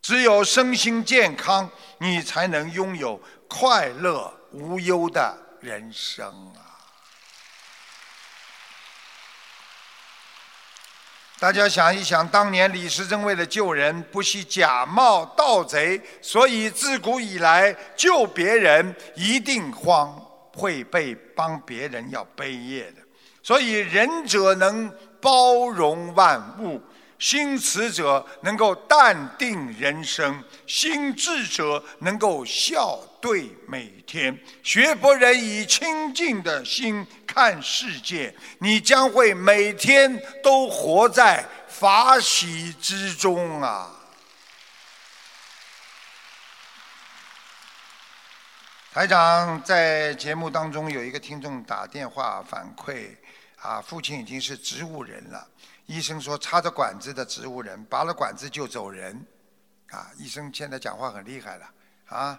[0.00, 6.65] 只有身心健康，你才能拥有快乐无忧的人生啊！
[11.38, 20.18] 大家想一想，当年李时珍为了救人，不惜假冒盗贼，所以自古以来救别人一定慌，
[20.54, 23.02] 会被帮别人要背业的。
[23.42, 26.80] 所以仁者能包容万物，
[27.18, 34.38] 心慈者能够淡定人生，心智者能够笑对每天。
[34.62, 43.92] 学佛人以清净的心看世界，你将会每天都活在法喜之中啊！
[48.92, 53.14] 台长在节目当中有一个听众打电话反馈，
[53.60, 55.46] 啊，父亲已经是植物人了。
[55.86, 59.24] 医生说插着管子的植物人，拔了管子就走人。
[59.90, 61.70] 啊，医生现在讲话很厉害了
[62.08, 62.38] 啊，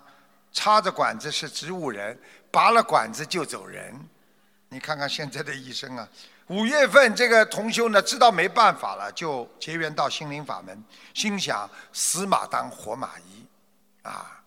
[0.51, 2.19] 插着管子是植物人，
[2.51, 3.97] 拔了管子就走人。
[4.67, 6.05] 你看看现在的医生啊，
[6.47, 10.83] 五月份这个同修呢，知道没办法了，就结缘到心灵法门，
[11.13, 13.47] 心想死马当活马医，
[14.03, 14.43] 啊，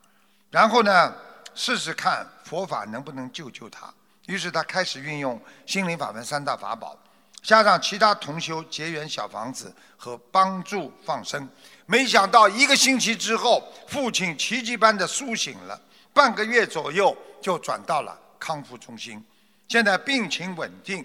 [0.51, 1.15] 然后呢，
[1.55, 3.91] 试试看佛法能不能救救他。
[4.27, 6.99] 于是他开始运用心灵法门三大法宝，
[7.43, 11.49] 加上其他同修结缘小房子和帮助放生。
[11.87, 15.81] 没想到一个星期之后，父亲奇迹般的苏醒了，
[16.13, 19.25] 半个月左右就转到了康复中心，
[19.69, 21.05] 现在病情稳定。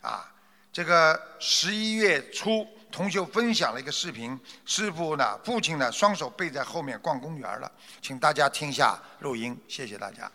[0.00, 0.32] 啊，
[0.72, 7.70] 这个十一月初，同修分享了一个视频，师傅呢，父亲呢，双手背在后面逛公园了，
[8.00, 10.30] 请大家听一下录音，谢谢大家。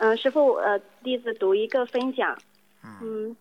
[0.00, 2.34] 嗯，师傅，呃，弟子读一个分享。
[3.02, 3.36] 嗯，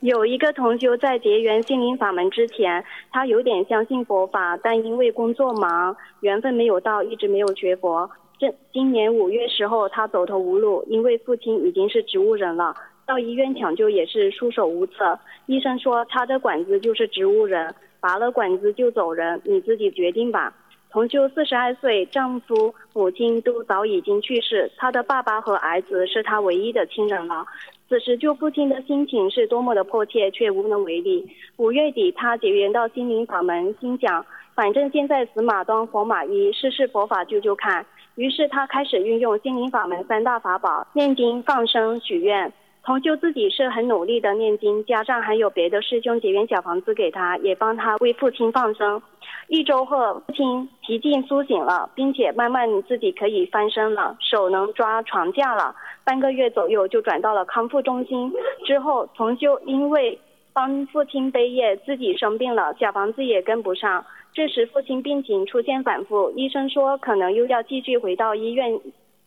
[0.00, 2.82] 有一个同修在结缘心灵法门之前，
[3.12, 8.10] 他有点相信佛法，但因为工作忙，缘分没有到，一直没有学佛。
[8.38, 15.18] 这今年五月时候，他走投无路，因为父亲已经是植物人了，到医院抢救也是束手无策。
[15.44, 20.54] 医生说插着管子就是植物人，拔了管子就走人，你自己决定吧。
[20.90, 27.44] 同修四十二岁，丈夫、母亲都早已经去世，她的爸爸和儿子是她唯一的亲人了。
[27.88, 31.26] 此时救父亲的心情是多么的迫切，却无能为力。
[31.56, 34.24] 五月底，她结缘到心灵法门，心想
[34.54, 37.84] 反正现在死马当活马医，试试佛法救救看。
[38.14, 42.50] 于是她开始运用心灵法门三大法宝：念经、放生、许愿。
[42.84, 49.02] 同修自己是很努力的念经，加上还有别的师兄结缘小房子给他，也帮他为父亲放生。
[49.48, 55.74] 一周后，父亲脾气苏醒了，并且慢慢自己可以翻身了，手能抓床架了。
[56.04, 58.30] 半个月左右就转到了康复中心。
[58.66, 60.18] 之后，同修因为
[60.52, 64.04] 帮父亲背业，自己生病了，小房子也跟不上。
[64.34, 68.78] 这时，父亲病情出现反复，医生说可能又要继续回到医院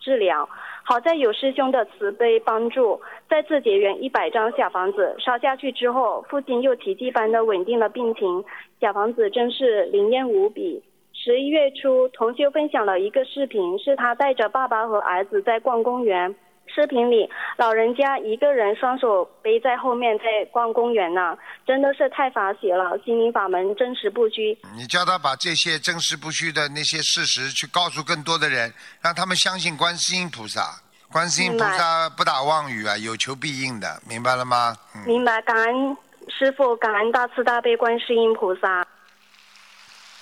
[0.02, 0.48] 治疗。
[0.84, 3.00] 好在有师兄的慈悲帮助，
[3.30, 8.44] 再次结缘一百张小房子烧下去之后，父亲又奇迹般的稳定了病情，
[8.80, 10.82] 小房子真是灵验无比。
[11.12, 16.34] 十一月初，同修分享了一个视频，是他带着爸爸和儿子在逛公园。
[16.66, 21.36] 视频里，老人家一个人双手背在后面在逛公园呢，
[21.66, 22.98] 真的是太法喜了。
[23.04, 30.80] 心灵法门真实不虚，你叫他把这些真实不虚的那些事实去告诉更多的人，让他们相信观世音菩萨。
[31.12, 34.74] 观世音菩萨不打妄语啊，有求必应的，明白了吗？
[34.94, 35.96] 嗯，明白，感恩
[36.28, 38.86] 师傅，感恩大慈大悲观世音菩萨。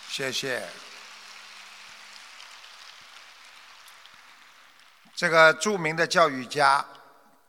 [0.08, 0.60] 谢谢。
[5.20, 6.82] 这个著名的教育家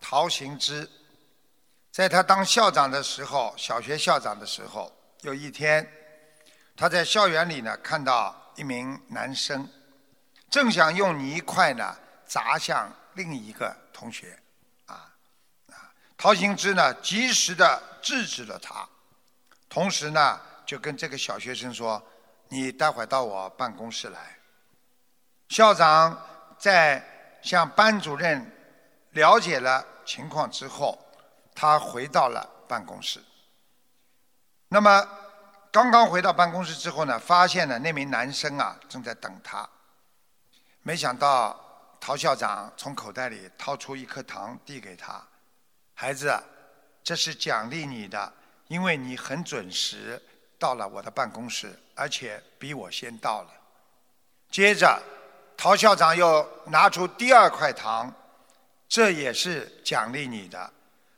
[0.01, 0.89] 陶行知，
[1.89, 5.89] 在他当校长的时候，小学校长的时候，有一天，
[6.75, 9.65] 他在校园里呢看到一名男生，
[10.49, 11.95] 正想用泥块呢
[12.25, 14.37] 砸向另一个同学，
[14.87, 15.07] 啊
[15.69, 18.85] 啊，陶行知呢及时的制止了他，
[19.69, 22.05] 同时呢就跟这个小学生说
[22.51, 24.37] ：“你待会儿到我办公室来。”
[25.47, 26.21] 校长
[26.59, 27.01] 在
[27.41, 28.49] 向班主任
[29.11, 30.97] 了解了情况之后，
[31.55, 33.21] 他回到了办公室。
[34.67, 35.07] 那么，
[35.71, 39.67] 刚刚回到办公室之后呢，发现了那名男生啊正在等他。
[40.83, 41.59] 没想到
[41.99, 45.21] 陶校长从口袋里掏出一颗糖递给他
[45.93, 46.33] ：“孩子，
[47.03, 48.31] 这是奖励你的，
[48.67, 50.21] 因为你很准时
[50.57, 53.49] 到了我的办公室，而且比我先到了。”
[54.49, 55.01] 接着。
[55.61, 58.11] 陶校长又拿出第二块糖，
[58.89, 60.73] 这也是奖励你的。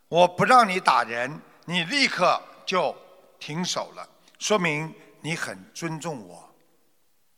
[0.09, 2.93] 我不让你打人，你立刻就
[3.39, 4.05] 停手了，
[4.39, 6.53] 说明你很尊重我。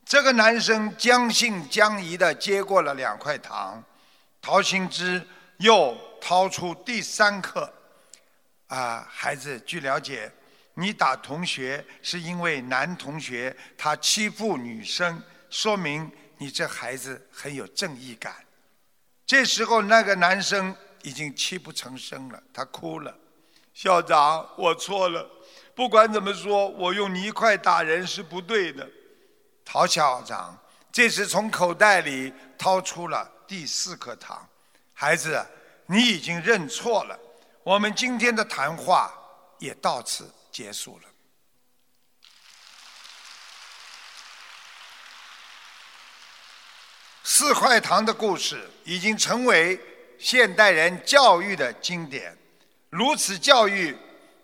[0.04, 3.84] 这个男生将信将疑的接过了两块糖，
[4.42, 5.22] 陶行知
[5.58, 7.72] 又掏出第三颗。
[8.66, 10.32] 啊，孩子，据了解，
[10.74, 16.12] 你打同学是因为男同学他欺负女生，说明。
[16.38, 18.36] 你这孩子很有正义感。
[19.26, 23.16] 这时候，那个男生已经泣不成声了，他哭了。
[23.74, 25.30] 校长，我错了。
[25.74, 28.88] 不管怎么说，我用泥块打人是不对的。
[29.66, 30.58] 陶校长
[30.92, 34.48] 这时从口袋里掏出了第四颗糖。
[34.94, 35.46] 孩子，
[35.88, 37.20] 你已经认错了。
[37.64, 39.14] 我们今天的谈话
[39.60, 41.10] 也到此结束了。
[47.28, 49.80] 四块糖的故事已经成为
[50.20, 52.38] 现代人教育的经典，
[52.92, 53.98] 如此教育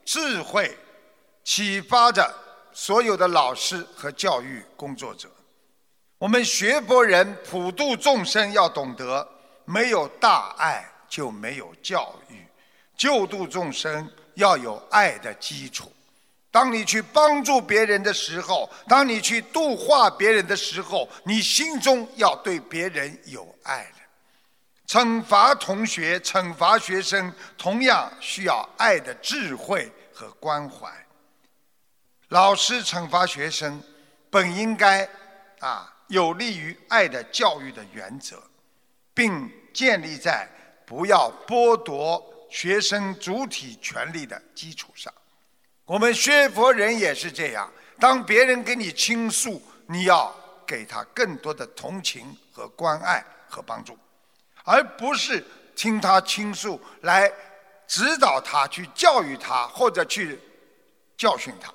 [0.03, 0.75] 智慧，
[1.43, 2.33] 启发着
[2.73, 5.29] 所有的老师和教育工作者。
[6.17, 9.29] 我们学佛人普度众生，要懂得，
[9.65, 12.43] 没有大爱就没有教育，
[12.97, 15.91] 救度众生要有爱的基础。
[16.51, 24.01] 当你去帮助别人的时候，当你去度化别人的时候，你心中要对别人有爱的。
[24.85, 30.91] 惩罚同学、惩罚学生，同样需要爱的智慧和关怀。
[32.27, 33.81] 老师惩罚学生，
[34.29, 35.07] 本应该
[35.59, 38.43] 啊有利于爱的教育的原则，
[39.13, 40.45] 并建立在
[40.85, 45.13] 不要剥夺学生主体权利的基础上。
[45.85, 47.69] 我们学佛人也是这样，
[47.99, 50.33] 当别人跟你倾诉，你要
[50.65, 53.97] 给他更多的同情和关爱和帮助，
[54.63, 55.43] 而不是
[55.75, 57.29] 听他倾诉来
[57.87, 60.39] 指导他、去教育他或者去
[61.17, 61.73] 教训他。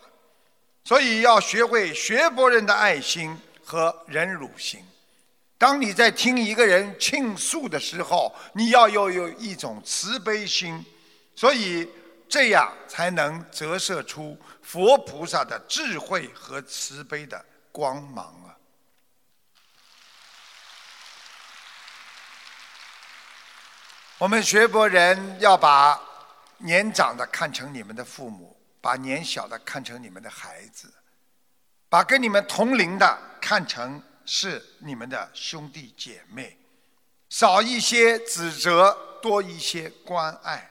[0.85, 4.81] 所以要学会学佛人的爱心和忍辱心。
[5.59, 10.83] 当你在听一个人倾诉的时候，你要有有一种慈悲心。
[11.35, 11.87] 所以。
[12.29, 18.57] 这样才能折射出佛菩萨的智慧和慈悲的光芒啊！
[24.19, 26.01] 我们学佛人要把
[26.59, 30.93] 年长的看成你们的父母，把年小的看成你们的孩子，
[31.89, 36.59] 把跟你们同龄的看成是你们的兄弟姐妹，
[37.29, 40.71] 少一些指责，多一些关爱。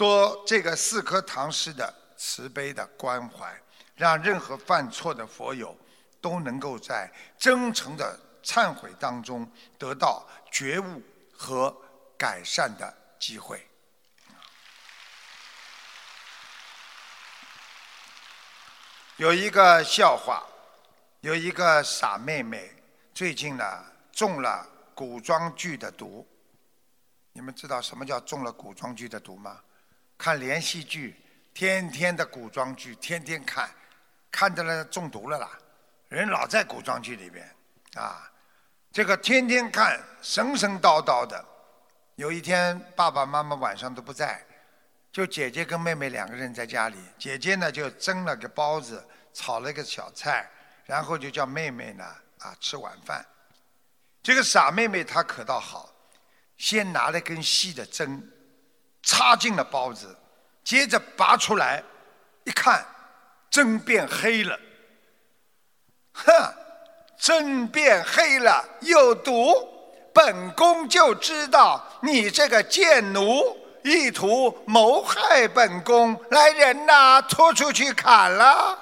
[0.00, 3.54] 多这个四颗糖似的慈悲的关怀，
[3.96, 5.76] 让任何犯错的佛友
[6.22, 9.46] 都能够在真诚的忏悔当中
[9.76, 11.02] 得到觉悟
[11.36, 11.76] 和
[12.16, 13.68] 改善的机会。
[19.18, 20.42] 有一个笑话，
[21.20, 22.74] 有一个傻妹妹，
[23.12, 26.26] 最近呢中了古装剧的毒。
[27.34, 29.60] 你们知道什么叫中了古装剧的毒吗？
[30.20, 31.16] 看连续剧，
[31.54, 33.70] 天天的古装剧，天天看，
[34.30, 35.50] 看的了中毒了啦。
[36.08, 37.50] 人老在古装剧里边，
[37.94, 38.30] 啊，
[38.92, 41.42] 这个天天看，神神叨叨的。
[42.16, 44.44] 有一天，爸爸妈妈晚上都不在，
[45.10, 46.98] 就姐姐跟妹妹两个人在家里。
[47.18, 49.02] 姐姐呢就蒸了个包子，
[49.32, 50.46] 炒了个小菜，
[50.84, 52.04] 然后就叫妹妹呢
[52.40, 53.24] 啊吃晚饭。
[54.22, 55.90] 这个傻妹妹她可倒好，
[56.58, 58.30] 先拿了根细的针。
[59.20, 60.16] 插进了包子，
[60.64, 61.82] 接着拔出来，
[62.44, 62.82] 一看，
[63.50, 64.58] 针变黑了。
[66.14, 66.54] 哼，
[67.18, 69.52] 针变黑了，有毒！
[70.14, 73.54] 本宫就知道你这个贱奴，
[73.84, 78.78] 意图谋害本宫，来人呐，拖出去砍了。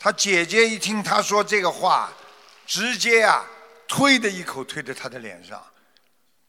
[0.00, 2.12] 他姐姐一听他说这个话，
[2.66, 3.44] 直接啊，
[3.86, 5.64] 推的一口推在他的脸上，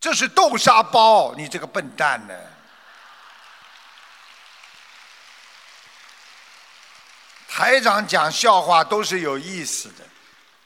[0.06, 2.34] 这是豆沙包，你这个笨蛋呢！
[7.50, 10.06] 台长讲笑话都是有意思的，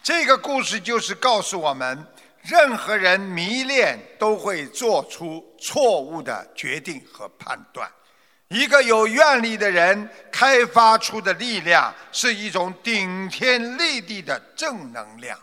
[0.04, 2.06] 这个故事就是告诉我们，
[2.42, 7.90] 任何人迷恋都会做出错误的决定和判断。
[8.50, 15.40] 一个有愿力的人开发出的力量是一种顶天立地的正能量，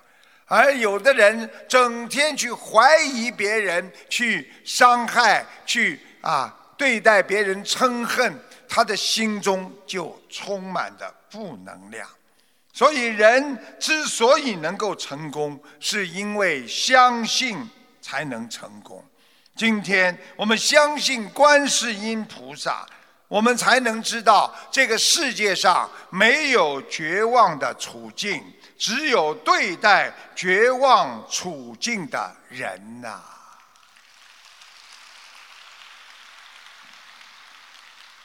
[0.46, 8.32] 而有的人整天去怀疑别人，去伤害，去啊对待别人嗔恨，
[8.68, 12.08] 他的心中就充满着负能量。
[12.72, 17.58] 所以，人之所以能够成功，是因为相信
[18.00, 19.04] 才能成功。
[19.56, 22.86] 今天我们相信观世音菩萨。
[23.28, 28.40] 我们才能知道，这个世界上没有绝望的处境，
[28.78, 33.22] 只有对待绝望处境的人呐。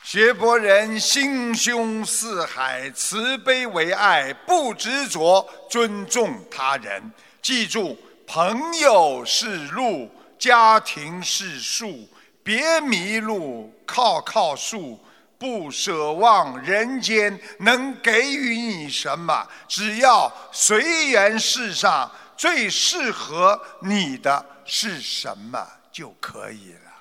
[0.04, 7.14] 学博人心胸似海，慈悲为爱，不执着，尊重他人。
[7.42, 7.98] 记住，
[8.28, 12.10] 朋友是路，家庭是树。
[12.44, 15.00] 别迷路，靠靠树，
[15.42, 26.92] 不奢望人间能给予你什么，只要随缘世上最适合你的是什么就可以了。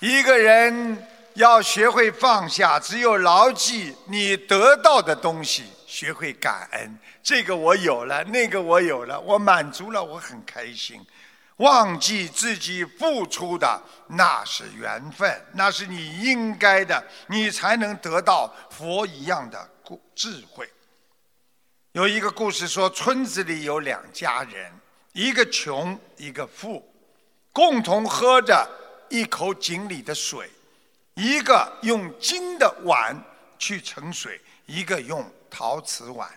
[0.00, 5.64] 一个人要学会放下，只有牢记你得到的东西。
[5.86, 11.00] 学会感恩，这个我有了，那个我有了，我满足了，我很开心。
[11.56, 20.68] 忘记自己付出的那是缘分，那是你应该的，你才能得到佛一样的故智慧。
[21.92, 24.72] 有一个故事说，村子里有两家人，
[25.12, 26.84] 一个穷，一个富，
[27.52, 28.68] 共同喝着
[29.08, 30.50] 一口井里的水，
[31.14, 33.16] 一个用金的碗
[33.58, 35.24] 去盛水，一个用。
[35.56, 36.28] 陶瓷碗，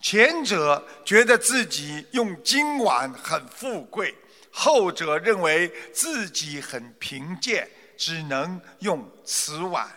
[0.00, 4.12] 前者觉得自己用金碗很富贵，
[4.56, 9.88] 后者认为自己很贫贱，只能用瓷碗。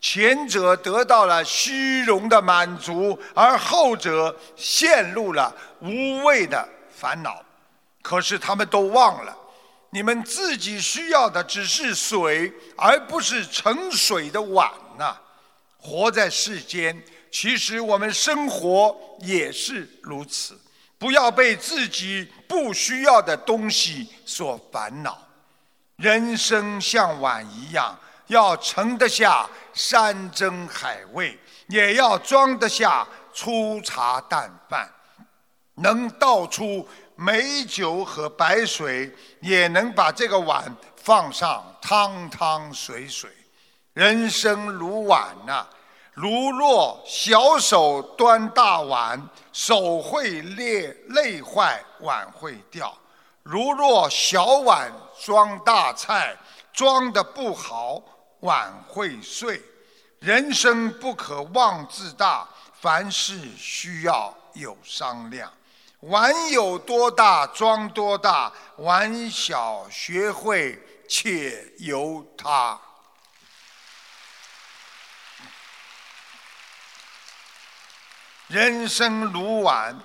[0.00, 7.40] 前者得到了虚荣的满足，而后者陷入了无谓的烦恼。
[8.02, 9.38] 可是他们都忘了，
[9.90, 15.16] 你们自己需要的只是水，而不是盛水的碗呐！
[15.78, 17.00] 活在世间。
[17.30, 20.58] 其实我们生活也是如此，
[21.02, 25.18] 不要被自己不需要的东西所烦恼。
[25.96, 27.98] 人生像碗一样，
[28.28, 31.36] 要盛得下山珍海味，
[31.66, 34.88] 也要装得下粗茶淡饭。
[35.74, 43.28] 能倒出美酒和白水，也能把这个碗放上汤汤水水。
[43.92, 45.66] 人生如碗呐。
[46.14, 52.92] 如若小手端大碗，手会裂，累坏，碗会掉；
[53.42, 54.92] 如若小碗
[55.24, 56.36] 装大菜，
[56.70, 58.02] 装的不好，
[58.40, 59.62] 碗会碎。
[60.18, 62.46] 人生不可妄自大，
[62.78, 65.50] 凡事需要有商量。
[66.00, 72.78] 碗有多大装多大，碗小学会且由他。
[78.52, 79.98] 人生如碗，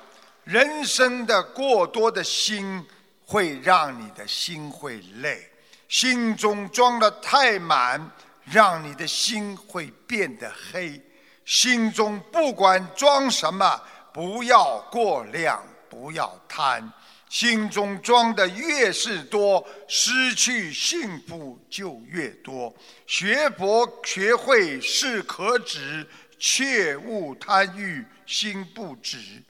[0.45, 2.81] 人生的过多的心
[3.25, 5.51] 会让你的心会累，
[5.89, 8.09] 心中装的太满，
[8.45, 11.01] 让你的心会变得黑。
[11.43, 13.81] 心中不管装什么，
[14.13, 16.89] 不要过量，不要贪。
[17.27, 22.73] 心中装的越是多，失去幸福就越多。
[23.05, 26.07] 学佛学会适可止，
[26.37, 28.05] 切勿贪欲。
[28.25, 29.41] 心不止，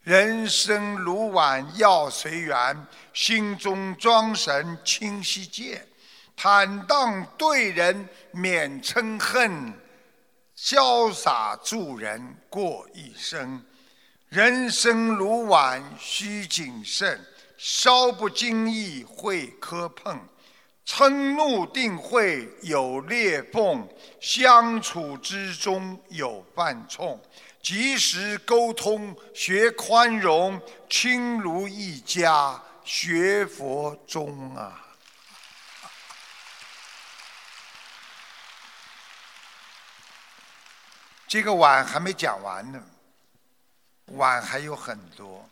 [0.00, 5.86] 人生如碗要随缘，心中装神清晰见，
[6.34, 9.74] 坦荡对人免嗔恨，
[10.56, 13.62] 潇洒助人过一生。
[14.30, 17.20] 人生如碗需谨慎，
[17.58, 20.18] 稍不经意会磕碰，
[20.86, 23.88] 嗔怒定会有裂缝，
[24.20, 27.20] 相处之中有犯冲。
[27.62, 30.60] 及时沟通，学宽容，
[30.90, 34.80] 亲如一家，学佛中啊。
[41.28, 42.82] 这个碗还没讲完呢，
[44.06, 45.48] 碗还有很多。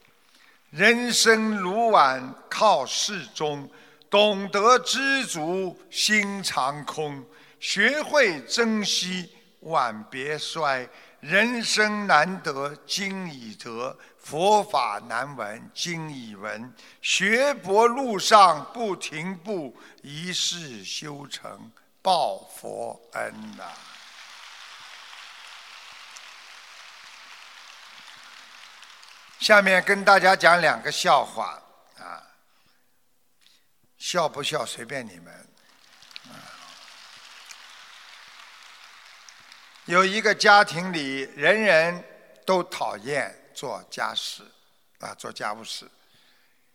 [0.70, 3.70] 人生如碗，靠适中，
[4.10, 7.24] 懂得知足，心常空，
[7.60, 10.88] 学会珍惜，碗别摔。
[11.20, 16.74] 人生难得今已得，佛法难闻今已闻。
[17.00, 21.70] 学佛路上不停步，一世修成
[22.02, 23.64] 报佛恩呐、
[29.38, 31.62] 下面跟大家讲两个笑话，
[34.00, 35.46] 笑不笑随便你们。
[39.84, 42.02] 有一个家庭里，人人
[42.46, 44.42] 都讨厌做家事，
[45.00, 45.86] 啊，做家务事。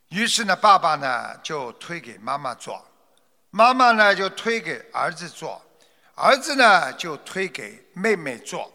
[0.10, 2.86] 于是呢，爸爸呢就推给妈妈做，
[3.50, 5.60] 妈妈呢就推给儿子做，
[6.14, 8.72] 儿子呢就推给妹妹做，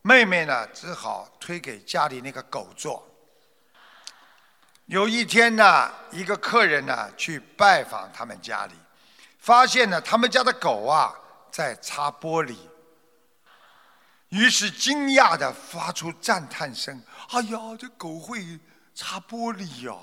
[0.00, 3.06] 妹妹呢只好推给家里那个狗做。
[4.90, 8.72] 有一天呢，一个客人呢去拜访他们家里，
[9.38, 11.14] 发现呢他们家的狗啊
[11.48, 12.56] 在擦玻璃，
[14.30, 18.58] 于是惊讶地发出赞叹声：“哎呀，这狗会
[18.92, 19.96] 擦玻璃呀！”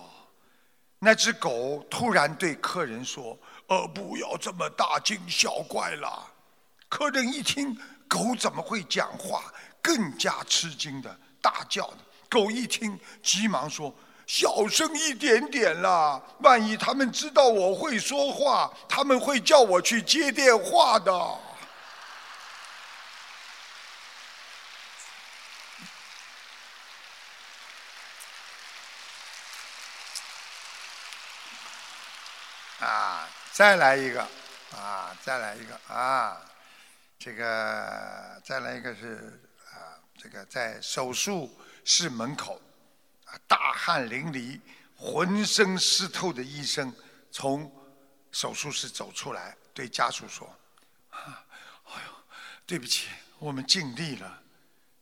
[0.99, 6.31] 那只狗突然对客人说：“呃，不要这么大惊小怪了。”
[6.87, 7.77] 客人一听
[8.07, 11.93] 狗怎么会讲话，更加吃惊的大叫。
[12.29, 13.93] 狗一听，急忙说
[14.27, 21.11] ：“小声一点点啦，万一他们知道我会说话，他们会叫我去接电话的。”
[32.79, 34.21] 啊，再来一个，
[34.75, 36.37] 啊，再来一个啊，
[37.17, 41.49] 这个再来一个是啊，这个在手术
[41.83, 42.61] 室门口，
[43.47, 44.59] 大汗淋漓、
[44.95, 46.93] 浑身湿透的医生
[47.31, 47.71] 从
[48.31, 50.47] 手术室走出来，对家属说
[51.11, 51.43] ：“啊，
[51.85, 52.11] 哎呦，
[52.65, 53.07] 对不起，
[53.39, 54.41] 我们尽力了。”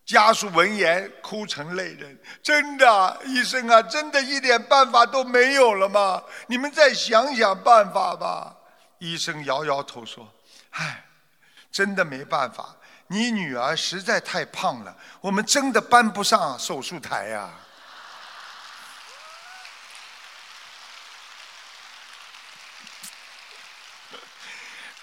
[0.05, 6.23] 家属闻言哭成泪人，真的，医生啊，真的一点办法都没有了吗？
[6.45, 8.55] 你们再想想办法吧。
[8.99, 10.31] 医生摇摇头说
[10.71, 11.05] ：“唉，
[11.71, 12.75] 真的没办法，
[13.07, 17.51] 你女儿实在太胖了，我们真的搬不上手术台呀、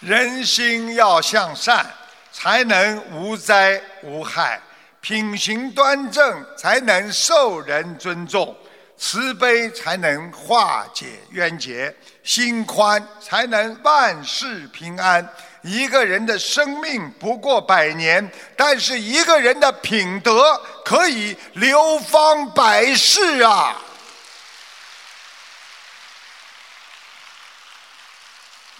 [0.02, 1.86] 人心要向善，
[2.32, 4.58] 才能无灾无害；
[5.00, 8.52] 品行端正，才能受人尊重；
[8.98, 11.88] 慈悲才能化解冤结；
[12.24, 15.26] 心宽才能万事平安。
[15.62, 23.80] 一个人的生命不过百年，但是一个人的品德可以流芳百世啊！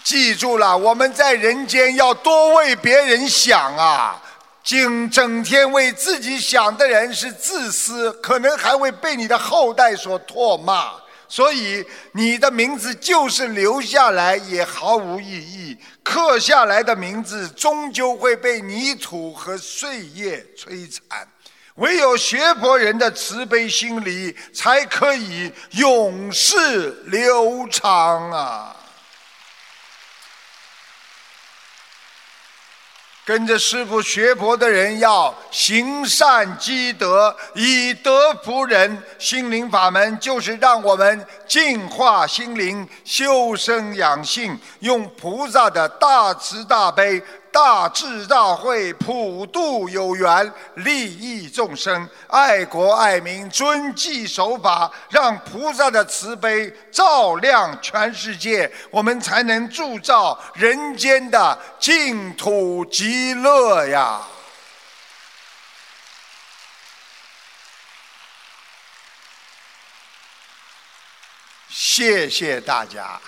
[0.03, 4.21] 记住了，我们在人间要多为别人想啊！
[4.63, 10.91] 整整天为自己想的人是自私，可能还会被你的后代所唾骂。
[11.27, 21.27] 所以你的名字就是留下来也毫无意义，刻下来的名字终究会被泥土和岁月摧残。
[21.75, 28.75] 唯有学佛人的慈悲心理，才可以永世流长啊！
[33.25, 39.01] 跟着师傅学佛的人要行善积德，以德服人。
[39.17, 47.21] 心灵法门就是让我们净化心灵、修身养性，用菩萨的大慈大悲、
[47.53, 64.19] 大智大慧普度有缘，利益众生，爱国爱民，遵纪守法，让菩萨的慈悲照亮全世界，我们才能铸造人间的净土极乐呀！
[71.69, 73.21] 谢谢大家，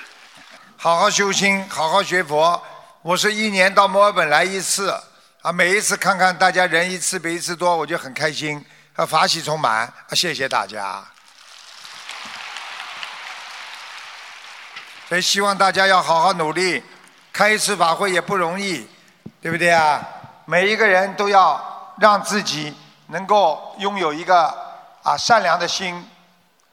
[0.76, 2.59] 好好修心，好好学佛。
[3.06, 4.89] 我是一年到墨尔本来一次，
[5.43, 9.82] 啊，每一次看看大家人一次比一次多，我就很开心，啊，法喜充满。
[9.82, 11.03] 啊，谢谢大家。
[15.08, 16.84] 所以希望大家要好好努力，
[17.32, 18.89] 开一次法会也不容易，
[19.39, 20.03] 对不对啊？
[20.45, 22.76] 每一个人都要让自己
[23.10, 24.51] 能够拥有一个
[25.03, 26.03] 啊善良的心。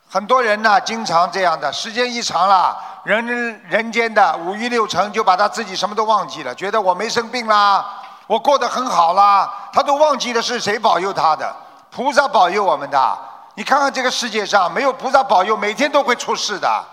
[0.08, 2.74] 很多人呢，经常这样的，时间一长了，
[3.04, 3.26] 人
[3.68, 7.84] 人间的五欲六尘就把他自己什么都忘记了，觉得我没生病啦，
[8.26, 11.54] 我过得很好啦，他都忘记了是谁保佑他的，
[11.90, 13.18] 菩萨保佑我们的。
[13.54, 16.84] 你看看这个世界上，没有菩萨保佑，每天都会出事的。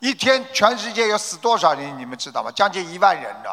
[0.00, 2.50] 一天全世界要死多少人，你们知道吗？
[2.54, 3.50] 将近一万人呢。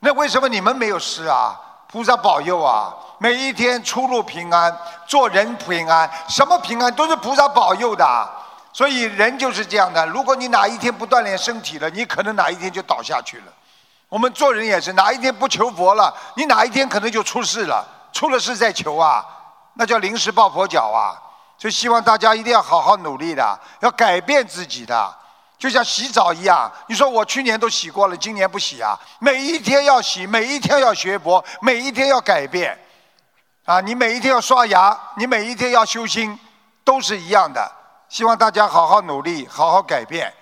[0.00, 1.58] 那为什么你们没有事啊？
[1.88, 2.92] 菩萨保佑啊！
[3.18, 8.04] 每一天出入平安，做人平安，什么平安都是菩萨保佑的。
[8.74, 10.04] 所以人就是这样的。
[10.08, 13.44] 如果你哪一天不锻炼身体了，你可能哪一天就倒下去了。
[14.08, 17.86] 我们做人也是，哪一天不求佛了，你哪一天可能就出事了。
[18.12, 19.24] 出了事再求啊，
[19.74, 21.14] 那叫临时抱佛脚啊。
[21.56, 25.14] 所以希望大家一定要好好努力的，要改变自己的。
[25.56, 28.98] 就像洗澡一样，你说我去年都洗过了，今年不洗啊？
[29.20, 32.76] 每一天要洗，每一天要学佛，每一天要改变，
[33.64, 36.36] 啊，你每一天要刷牙，你每一天要修心，
[36.82, 37.70] 都是一样的。
[38.08, 40.32] 希望大家好好努力，好好改变，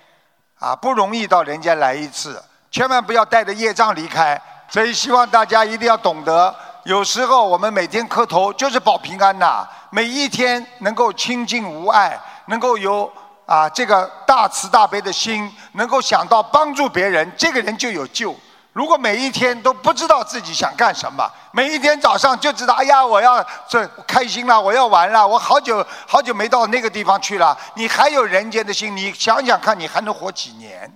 [0.59, 4.41] 啊，不容易到人间来一次，千万不要带着业障离开。
[4.69, 6.55] 所以希望大家一定要懂得，
[6.85, 13.11] 有时候我们每天磕头就是保平安呐，每一天能够清净无碍，能够有。
[13.45, 18.35] 啊，这个大慈大悲的心，能够想到帮助别人，这个人就有救。
[18.73, 27.57] 如果每一天都不知道自己想干什么，每一天早上就知道，哎呀，我要这开心了，我要玩了，我好久好久没到那个地方去了。
[27.75, 30.91] 你还有人间的心，你想想看，你还能活几年？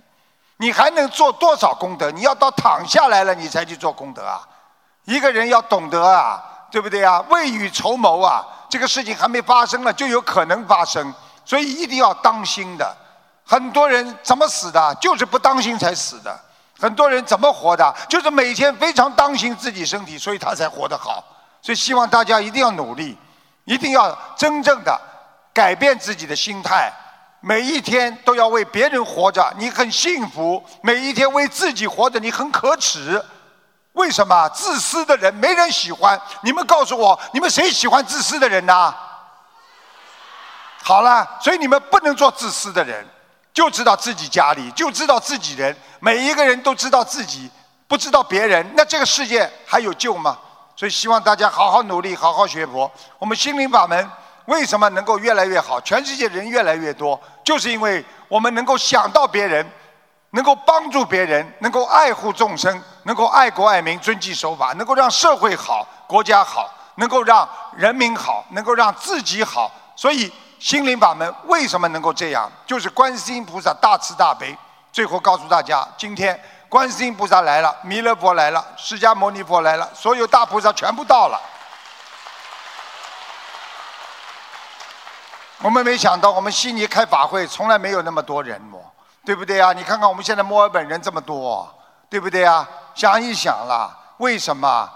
[0.59, 2.09] 你还能做多少功德？
[2.09, 4.41] 你要到躺下来了，你才去做功德啊！
[5.05, 7.23] 一个人要懂得啊，对不对啊？
[7.29, 11.13] 未雨绸缪啊，这个事情还没发生了，就有可能发生。
[11.45, 12.91] 所以一定要当心的，
[13.45, 16.31] 很多人怎么死的，就是不当心才死的；
[16.79, 21.23] 很多人怎么活的，就是每天非常当心自己身体，所以他才活得好。
[21.61, 23.17] 所以希望大家一定要努力，
[23.65, 24.99] 一定要真正的
[25.53, 26.91] 改变自己的心态，
[27.41, 33.23] 每一天都要为别人活着，你很幸福；每一天为自己活着，你很可耻。
[33.93, 34.47] 为什么？
[34.49, 36.21] 自私的人没人喜欢。
[36.41, 38.93] 你们告诉我，你们谁喜欢自私的人呢？
[40.83, 43.03] 好了，所以你们不能做自私的人，
[43.57, 47.49] 就知道自己家里，就知道自己人，每一个人都知道自己，
[47.87, 50.37] 不知道别人，那这个世界还有救吗？
[50.75, 52.91] 所以希望大家好好努力，好好学佛。
[53.17, 54.07] 我们心灵法门
[54.45, 55.81] 为什么能够越来越好？
[55.81, 59.67] 全世界人越来越多，就是因为我们能够想到别人，
[60.29, 69.71] 能够帮助别人，能够爱护众生，能够爱国爱民、遵纪守法，能够让社会好、国家好，能够让人民好，能够让自己好。
[69.95, 70.31] 所以。
[70.59, 72.51] 心灵法门为什么能够这样？
[72.65, 74.57] 就是观世音菩萨大慈大悲。
[74.91, 81.39] 最后告诉大家，今天观世音菩萨来了，弥勒佛来了，释迦牟尼佛来了，所有大菩萨全部到了。
[85.59, 88.81] 我们没想到，我们悉尼开法会从来没有那么多人哦，
[89.23, 89.73] 对不对啊？
[89.73, 91.71] 你看看我们现在墨尔本人这么多，
[92.09, 92.67] 对不对啊？
[92.95, 94.89] 想一想啦，为什么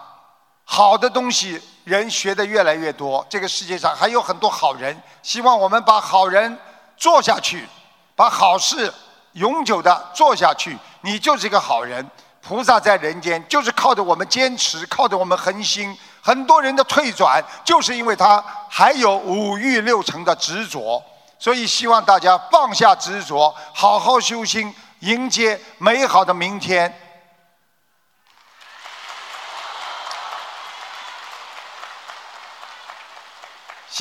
[0.65, 1.61] 好的东西？
[1.83, 4.95] 人学的越来越多，这个世界上还有很多好人。
[5.23, 6.57] 希望我们把好人
[6.97, 7.67] 做下去，
[8.15, 8.93] 把好事
[9.33, 10.77] 永久的做下去。
[11.01, 12.05] 你就是一个好人。
[12.43, 15.95] 菩萨在人间，就是靠着我们坚持，靠着我们恒心。
[16.21, 21.01] 很多人的退转，就是因为他还有五欲六尘的执着。
[21.37, 26.91] 所以希望大家放下执着，好好修心，迎接美好的明天。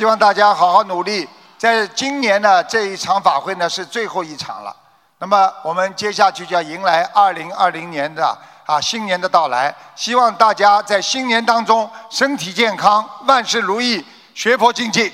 [0.01, 1.29] 希望大家好好努力，
[1.59, 4.75] 在今年呢这一场法会呢是最后一场了。
[5.19, 8.27] 那么我们接下去就要迎来二零二零年的
[8.65, 9.77] 啊新年的到来。
[9.95, 14.03] 希望大家在新年当中身体健康，万事如意，
[14.35, 15.13] 学佛精进，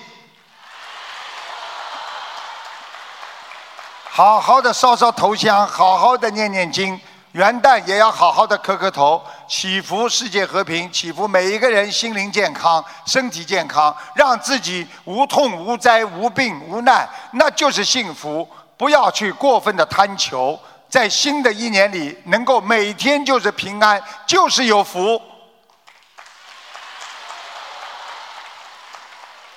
[4.08, 7.00] 好好的烧烧头香，好好的念念经。
[7.36, 18.48] 元旦也要好好的磕磕头，祈福世界和平，祈福每一个人心灵健康、身体健康，让自己无痛无灾无病无难，那就是幸福。
[18.78, 20.58] 不要去过分的贪求，
[20.88, 25.20] 在新的一年里能够每天就是平安，就是有福。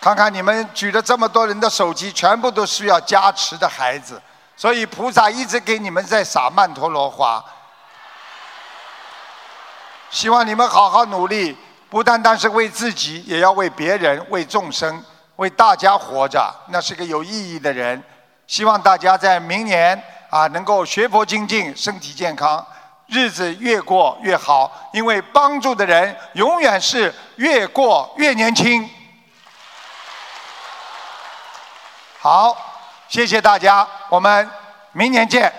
[0.01, 4.21] 看看你们举着这么多人的手机，全部都需要加持的孩子，
[4.57, 7.41] 所以菩萨一直给你们在撒曼陀罗花。
[10.11, 11.55] 希望你们好好努力，
[11.89, 15.03] 不单单是为自己，也要为别人、为众生、
[15.35, 16.53] 为大家活着。
[16.69, 18.01] 那是个有意义的人。
[18.47, 22.65] 希望大家在明年啊，能够学佛精进，身体健康，
[23.05, 24.89] 日子越过越好。
[24.93, 28.89] 因为帮助的人永远是越过越年轻。
[32.19, 32.57] 好，
[33.07, 34.49] 谢谢大家，我们
[34.91, 35.53] 明年见。